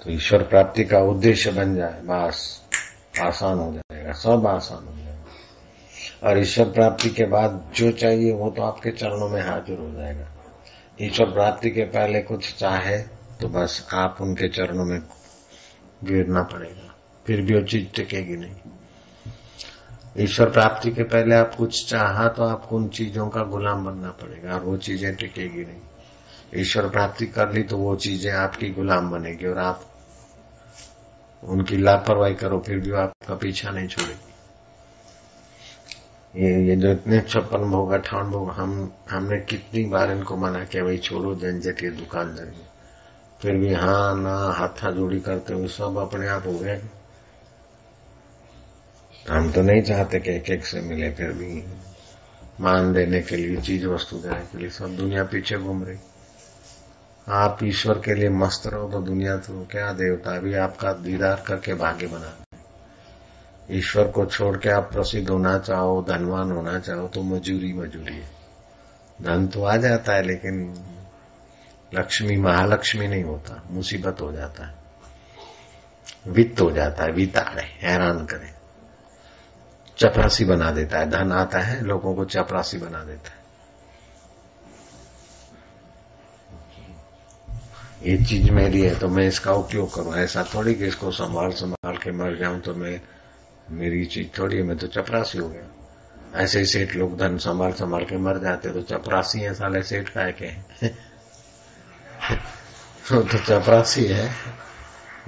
तो 0.00 0.10
ईश्वर 0.10 0.42
प्राप्ति 0.42 0.84
का 0.84 0.98
उद्देश्य 0.98 1.52
बन 1.52 1.76
जाए, 1.76 2.00
बस। 2.00 2.63
आसान 3.20 3.58
हो 3.58 3.72
जाएगा, 3.72 4.12
सब 4.14 4.46
आसान 4.46 4.86
हो 4.86 4.94
जाएगा। 4.94 5.12
और 6.22 6.38
ईश्वर 6.38 6.70
प्राप्ति 6.70 7.10
के 7.10 7.24
बाद 7.28 7.62
जो 7.76 7.90
चाहिए 7.94 8.32
वो 8.34 8.50
तो 8.50 8.62
आपके 8.62 8.90
चरणों 8.92 9.28
में 9.28 9.40
हाजिर 9.42 9.78
हो 9.78 9.90
जाएगा। 9.92 10.26
ईश्वर 10.98 11.32
प्राप्ति 11.32 11.70
के 11.70 11.84
पहले 11.86 12.20
कुछ 12.22 12.54
चाहे 12.56 12.98
तो 13.40 13.48
बस 13.50 13.86
आप 13.94 14.18
उनके 14.20 14.48
चरणों 14.50 14.84
में 14.84 15.00
गिरना 16.04 16.42
पड़ेगा, 16.44 16.94
फिर 17.26 17.40
भी 17.40 17.54
वो 17.54 17.60
चीज़ 17.62 17.86
टिकेगी 17.96 18.36
नहीं। 18.36 18.56
ईश्वर 20.16 20.50
प्राप्ति 20.50 20.90
के 20.90 21.02
पहले 21.04 21.34
आप 21.34 21.54
कुछ 21.54 21.84
चाहा 21.86 22.28
तो 22.28 22.42
आपको 22.44 22.76
उन 22.76 22.88
चीज़ों 22.90 23.28
का 23.28 23.42
गुलाम 23.46 23.84
बनना 23.84 24.10
पड़ेगा 24.20 24.54
और 24.54 24.64
वो 24.64 24.76
चीज़ें 24.78 25.14
टिकेगी 25.16 25.64
नहीं। 25.64 26.60
ईश्वर 26.60 26.88
प्राप्ति 26.88 27.26
कर 27.28 27.52
ली 27.52 27.62
तो 27.62 27.76
वो 27.78 27.94
चीज़ें 27.96 28.30
आपकी 28.32 28.68
गुलाम 28.72 29.10
बनेगी 29.10 29.46
और 29.46 29.58
आप 29.58 29.84
उनकी 31.44 31.76
लापरवाही 31.76 32.34
करो, 32.34 32.60
फिर 32.66 32.78
भी 32.78 32.92
आपका 32.92 33.34
पीछा 33.34 33.70
नहीं 33.70 33.88
छोड़ेगी। 33.88 34.30
ये 36.36 36.68
ये 36.68 36.76
जो 36.76 36.92
इतने 36.92 37.20
छप्पन 37.20 37.58
भोग, 37.58 37.90
अठावन 37.90 38.30
भोग, 38.30 38.50
हम, 38.50 38.92
हमने 39.10 39.40
कितनी 39.40 39.84
बार 39.84 40.10
इनको 40.10 40.36
मना 40.36 40.64
किया, 40.64 40.84
भाई 40.84 40.98
छोड़ो 40.98 41.34
झंझट 41.34 41.82
ये 41.82 41.90
दुकान 41.90 42.36
जाएँगे। 42.36 42.74
फिर 43.40 43.54
भी 43.54 43.74
हाँ 43.74 44.22
ना, 44.22 44.36
हाथा 44.36 44.90
जोड़ी 44.90 45.20
करते 45.20 45.54
हुए 45.54 45.68
सब 45.68 45.98
अपने 45.98 46.28
आप 46.28 46.46
हो 46.46 46.58
गए। 46.58 46.82
हम 49.30 49.52
तो 49.52 49.62
नहीं 49.62 49.82
चाहते 49.82 50.20
कि 50.20 50.30
एक 50.30 50.50
एक 50.50 50.66
से 50.66 50.80
मिले, 50.80 51.10
फिर 51.10 51.32
भी 51.32 51.64
मान 52.60 52.92
देने 52.92 53.20
के 53.22 53.36
लिए 53.36 53.56
चीज़ 53.56 53.86
वस्तु 53.86 54.16
देने 54.16 54.40
के 54.40 54.58
लिए 54.58 54.70
सब 54.70 54.96
दुनिया 54.96 55.24
पीछे 55.24 55.56
घूम 55.56 55.84
रही। 55.84 55.98
आप 57.28 57.58
ईश्वर 57.62 57.98
के 57.98 58.14
लिए 58.14 58.28
मस्त 58.28 58.66
रहो 58.66 58.88
तो 58.88 59.00
दुनिया 59.00 59.36
तो 59.36 59.68
क्या 59.70 59.92
देवता 59.92 60.38
भी 60.38 60.54
आपका 60.54 60.92
दीदार 60.92 61.44
करके 61.46 61.74
भाग्य 61.74 62.06
बना। 62.06 62.58
ईश्वर 63.70 64.08
को 64.08 64.26
छोड़ 64.26 64.58
के 64.58 64.68
आप 64.68 64.92
प्रसिद्ध 64.92 65.30
होना 65.30 65.58
चाहो, 65.58 66.02
धनवान 66.08 66.52
होना 66.52 66.78
चाहो 66.78 67.08
तो 67.08 67.22
मजूरी 67.22 67.72
मजूरी 67.72 68.14
है। 68.14 68.30
धन 69.22 69.46
तो 69.46 69.64
आ 69.64 69.76
जाता 69.76 70.12
है, 70.12 70.22
लेकिन 70.22 70.74
लक्ष्मी, 71.94 72.36
महालक्ष्मी 72.36 73.08
नहीं 73.08 73.24
होता। 73.24 73.62
मुसीबत 73.70 74.20
हो 74.20 74.32
जाता 74.32 74.66
है। 74.66 74.74
वित्त 76.28 76.60
हो 76.60 76.70
जाता 76.70 77.04
है, 77.04 77.12
विताड़े, 77.12 77.62
हैरान 77.62 78.26
करे। 78.26 78.54
चपरासी 79.98 80.44
बना 80.44 80.70
देता 80.70 80.98
है। 80.98 81.10
धन 81.10 81.32
आता 81.32 81.58
है, 81.58 81.80
लोगों 81.80 82.14
को 82.14 82.24
चपरासी 82.24 82.78
बना 82.78 83.04
देता 83.04 83.30
है। 83.30 83.43
ये 88.04 88.16
चीज़ 88.24 88.50
मेरी 88.50 88.80
है 88.82 88.98
तो 88.98 89.08
मैं 89.08 89.26
इसका 89.28 89.52
उपयोग 89.52 89.94
करूँ। 89.94 90.14
ऐसा 90.14 90.42
थोड़ी 90.54 90.74
कि 90.74 90.86
इसको 90.86 91.10
संभाल 91.10 91.50
संभाल 91.50 91.96
के 91.96 92.10
मर 92.12 92.34
जाऊँ 92.36 92.60
तो 92.60 92.74
मैं, 92.74 93.00
मेरी 93.70 94.04
चीज़ 94.04 94.28
थोड़ी 94.38 94.56
है, 94.56 94.62
मैं 94.62 94.76
तो 94.78 94.86
चपरासी 94.86 95.38
हो 95.38 95.48
गया। 95.48 96.42
ऐसे 96.42 96.58
ही 96.58 96.66
सेठ 96.66 96.94
लोग 96.96 97.16
धन 97.18 97.38
संभाल 97.38 97.72
संभाल 97.72 98.04
के 98.04 98.16
मर 98.16 98.38
जाते 98.38 98.70
तो 98.70 98.82
चपरासी 98.82 99.40
है, 99.40 99.54
साले 99.54 99.82
सेठ 99.82 100.08
का 100.08 100.30
के 100.30 100.50
वो 103.12 103.22
तो 103.22 103.38
चपरासी 103.38 104.04
है। 104.04 104.28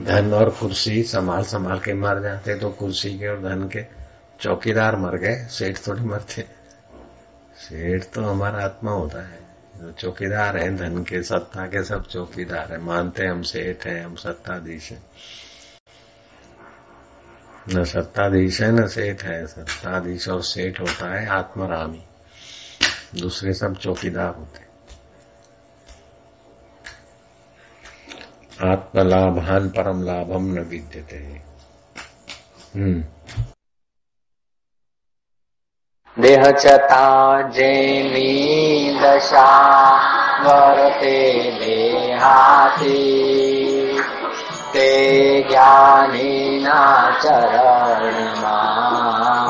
धन 0.00 0.32
और 0.32 0.50
कुर्सी 0.50 1.02
संभाल 1.02 1.44
संभाल 1.44 1.78
के 1.78 1.94
मर 1.94 2.22
जाते 2.22 2.54
तो 2.54 2.70
कुर्सी 2.70 3.18
के 3.18 3.28
और 3.28 3.42
धन 3.42 3.68
के 3.68 3.84
चौकीदार 4.40 4.96
मर 4.96 5.16
गए, 5.16 5.36
सेठ 5.50 5.78
थोड़ी 5.88 6.02
मरते 6.02 6.42
सेठ 7.58 8.04
तो 8.04 8.22
हमारा 8.22 8.64
आत्मा 8.64 8.92
होता 8.92 9.22
है। 9.22 9.46
चौकीदार 9.98 10.56
है 10.56 10.76
धन 10.76 11.02
के, 11.02 11.22
सत्ता 11.22 11.66
के 11.66 11.84
सब 11.84 12.06
चौकीदार 12.06 12.72
है। 12.72 12.78
मानते 12.78 13.26
हम 13.26 13.42
सेठ 13.42 13.86
है, 13.86 14.02
हम 14.02 14.14
सत्ताधीश 14.14 14.92
है। 14.92 15.02
न 17.68 17.84
सत्ताधीश 17.84 18.60
है, 18.60 18.72
न 18.72 18.88
सेठ 18.88 19.22
है। 19.22 19.46
सत्ताधीश 19.46 20.28
और 20.28 20.42
सेठ 20.42 20.80
होता 20.80 21.20
है 21.20 21.26
आत्मरामी 21.26 22.04
दूसरे 23.14 23.52
सब 23.52 23.76
चौकीदार 23.76 24.34
होते 24.34 24.66
आत्मलाभान 28.68 29.68
परम 29.68 30.02
लाभम 30.02 30.54
न 30.54 30.58
विद्यते। 30.58 31.16
हम्म। 32.76 33.04
देह 36.26 36.50
च 36.50 36.66
ताजेनी 36.66 38.30
दशा, 39.02 39.50
वर्ते 40.42 41.20
देहाती। 41.60 42.96
ते 44.72 44.90
ज्ञानीना 45.50 46.80
चरणमा 47.22 48.56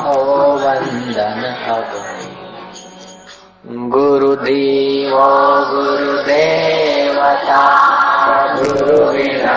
हो 0.00 0.20
वन्दन 0.52 1.42
अगणि 1.74 2.28
गुरुदेवो 3.88 5.28
गुरुदेवता 5.72 7.64
गुरुविनमोरना 8.54 9.56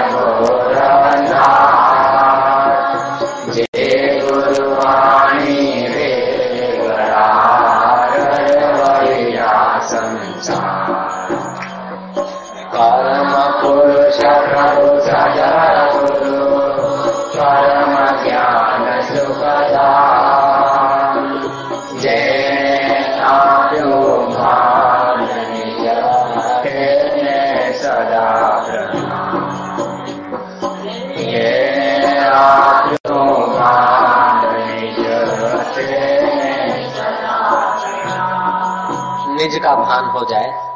निज 39.35 39.59
का 39.63 39.75
भान 39.75 40.05
हो 40.05 40.25
जाए। 40.29 40.69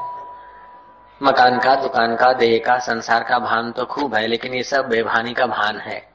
मकान 1.24 1.60
का, 1.60 1.76
दुकान 1.76 2.16
का, 2.16 2.34
देह 2.34 2.64
का, 2.66 2.78
संसार 2.80 3.24
का 3.24 3.40
भान 3.40 3.72
तो 3.72 3.86
खूब 3.86 4.16
है, 4.16 4.28
लेकिन 4.28 4.54
ये 4.54 4.64
सब 4.64 4.90
बेभानी 4.90 5.34
का 5.34 5.46
भान 5.46 5.78
है। 5.78 6.08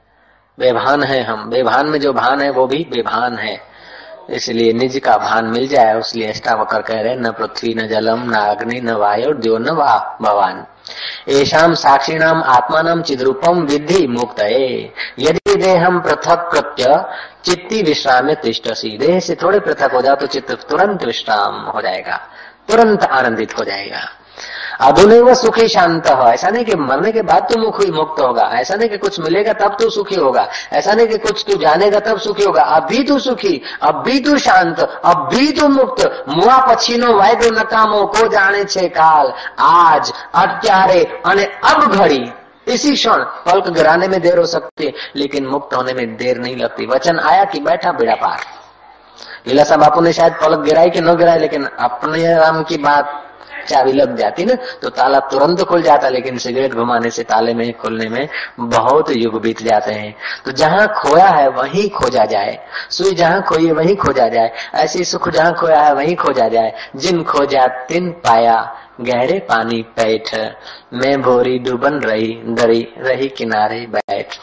बेभान 0.59 1.03
है 1.03 1.23
हम। 1.23 1.49
बेभान 1.49 1.87
में 1.87 1.99
जो 1.99 2.13
भान 2.13 2.41
है, 2.41 2.49
वो 2.49 2.67
भी 2.67 2.87
बेभान 2.91 3.37
है। 3.37 3.69
इसलिए 4.29 4.73
निज 4.73 4.97
का 4.97 5.17
भान 5.17 5.45
मिल 5.45 5.67
जाए 5.67 5.99
उसलिए 5.99 6.29
अष्टावकर 6.29 6.81
कह 6.81 7.01
रहे 7.01 7.15
न 7.15 7.31
पृथ्वी, 7.31 7.73
न 7.73 7.87
जलम, 7.87 8.31
न 8.31 8.33
अग्नि, 8.33 8.81
न 8.81 8.91
वायु 8.91 9.33
द्यो 9.33 9.57
न 9.57 9.69
वा 9.69 10.17
भवान। 10.21 10.65
येषाम 11.27 11.73
साक्षिणाम 11.73 12.43
आत्मानम 12.43 13.01
चिद्रूपम 13.01 13.59
विधि 13.59 14.07
मुक्त 14.07 14.39
यदि 15.19 15.55
देहम 15.55 15.99
पृथक 15.99 16.49
कृत्य 16.53 17.05
चित्ती 17.44 17.82
विश्राम 17.82 18.26
में 18.26 18.34
तिष्टसी 18.42 18.96
देह 18.98 19.20
से 19.20 19.34
थोड़े 19.42 19.60
पृथक 19.60 19.94
हो 19.94 20.02
जाओ 20.02 20.16
तो 20.16 20.26
चित्त 20.28 20.52
तुरंत 20.68 21.04
विश्राम 21.04 21.64
हो 21.70 21.80
जाएगा 21.82 22.20
तुरंत 22.68 23.04
आनंदित 23.12 23.58
हो 23.58 23.64
जाएगा 23.64 24.02
अधुने 24.80 25.18
वो 25.20 25.34
सुखी 25.34 25.66
शांत 25.68 26.08
हो 26.10 26.26
ऐसा 26.28 26.48
नहीं 26.50 26.64
कि 26.64 26.74
मरने 26.76 27.10
के 27.12 27.22
बाद 27.22 27.46
तू 27.50 27.58
मुख 27.60 27.80
मुक्त 27.90 28.20
होगा 28.20 28.42
ऐसा 28.54 28.74
नहीं 28.74 28.88
कि 28.88 28.96
कुछ 28.98 29.18
मिलेगा 29.20 29.52
तब 29.54 29.76
तू 29.80 29.90
सुखी 29.90 30.16
होगा 30.16 30.48
ऐसा 30.72 30.94
नहीं 30.94 31.06
कि 31.06 31.18
कुछ 31.18 31.44
तू 31.48 31.58
जानेगा 31.58 32.00
तब 32.02 32.18
सुखी 32.18 32.44
होगा 32.44 32.62
अब 32.76 32.86
भी 32.88 33.02
तू 33.08 33.18
सुखी 33.20 33.60
अब 33.82 34.02
भी 34.06 34.18
तू 34.20 34.36
शांत 34.38 34.80
अब 34.80 35.28
भी 35.34 35.50
तू 35.52 35.68
मुक्त 35.70 36.02
मुआ 36.30 36.56
પછીનો 36.66 37.08
વાયદો 37.14 37.50
નકામો 37.52 38.06
કો 38.08 38.28
જાણે 38.28 38.64
છે 38.66 38.88
કાલ 38.90 39.26
આજ 39.58 40.12
અત્યારે 40.34 41.00
અને 41.24 41.44
अब 41.64 41.80
घड़ी 41.92 42.22
इसी 42.69 42.95
क्षण 42.95 43.23
पलक 43.45 43.69
गिराने 43.69 44.07
में 44.07 44.21
देर 44.21 44.37
हो 44.37 44.45
सकती 44.45 44.85
है, 44.85 44.93
लेकिन 45.15 45.45
मुक्त 45.45 45.75
होने 45.75 45.93
में 45.93 46.17
देर 46.17 46.37
नहीं 46.37 46.55
लगती। 46.55 46.85
वचन 46.85 47.19
आया 47.19 47.43
कि 47.43 47.59
बैठा 47.59 47.91
बेड़ा 47.91 48.15
पार। 48.15 48.39
लीलासा 49.47 49.77
बापू 49.77 50.01
ने 50.01 50.13
शायद 50.13 50.33
पलक 50.33 50.59
गिराई 50.59 50.89
कि 50.89 51.01
न 51.01 51.15
गिराई, 51.15 51.39
लेकिन 51.39 51.65
अपने 51.65 52.35
राम 52.35 52.63
की 52.63 52.77
बात 52.77 53.25
चाबी 53.69 53.91
लग 53.91 54.15
जाती 54.17 54.45
ना 54.45 54.55
तो 54.81 54.89
ताला 54.89 55.19
तुरंत 55.31 55.61
खुल 55.61 55.81
जाता, 55.81 56.09
लेकिन 56.09 56.37
सिगरेट 56.37 56.73
घुमाने 56.73 57.09
से 57.09 57.23
ताले 57.23 57.53
में, 57.53 57.71
खुलने 57.73 58.09
में 58.09 58.27
बहुत 58.59 59.09
युग 59.09 59.41
बीत 59.41 59.61
जाते 59.61 59.93
हैं। 59.93 60.15
तो 60.45 60.51
जहाँ 60.51 60.87
खोया 60.97 61.27
है, 61.27 61.47
वही 61.49 61.87
खोजा 61.89 62.25
जाए। 62.25 62.57
सुई 62.89 63.11
जहाँ 63.11 63.41
खोई 63.41 63.65
है, 63.65 63.71
वही 63.71 63.95
खोजा 63.95 64.27
जाए। 64.27 64.51
ऐसी 64.75 65.03
सुख 65.03 65.29
जहाँ 65.29 65.53
खोया 65.53 65.81
है, 65.81 65.93
वही 65.93 66.15
खोजा 66.15 66.47
जाए। 66.47 66.73
जिन 66.95 67.23
खोजा, 67.23 67.67
तिन 67.67 68.11
पाया 68.11 68.57
गहरे 69.01 69.39
पानी 69.39 69.81
पैठ। 69.97 70.35
मैं 70.93 71.21
भोरी 71.21 71.57
डूबन 71.59 71.99
रही, 71.99 72.33
दरी 72.45 72.87
रही 72.97 73.27
किनारे 73.27 73.79
बैठ। 73.89 74.37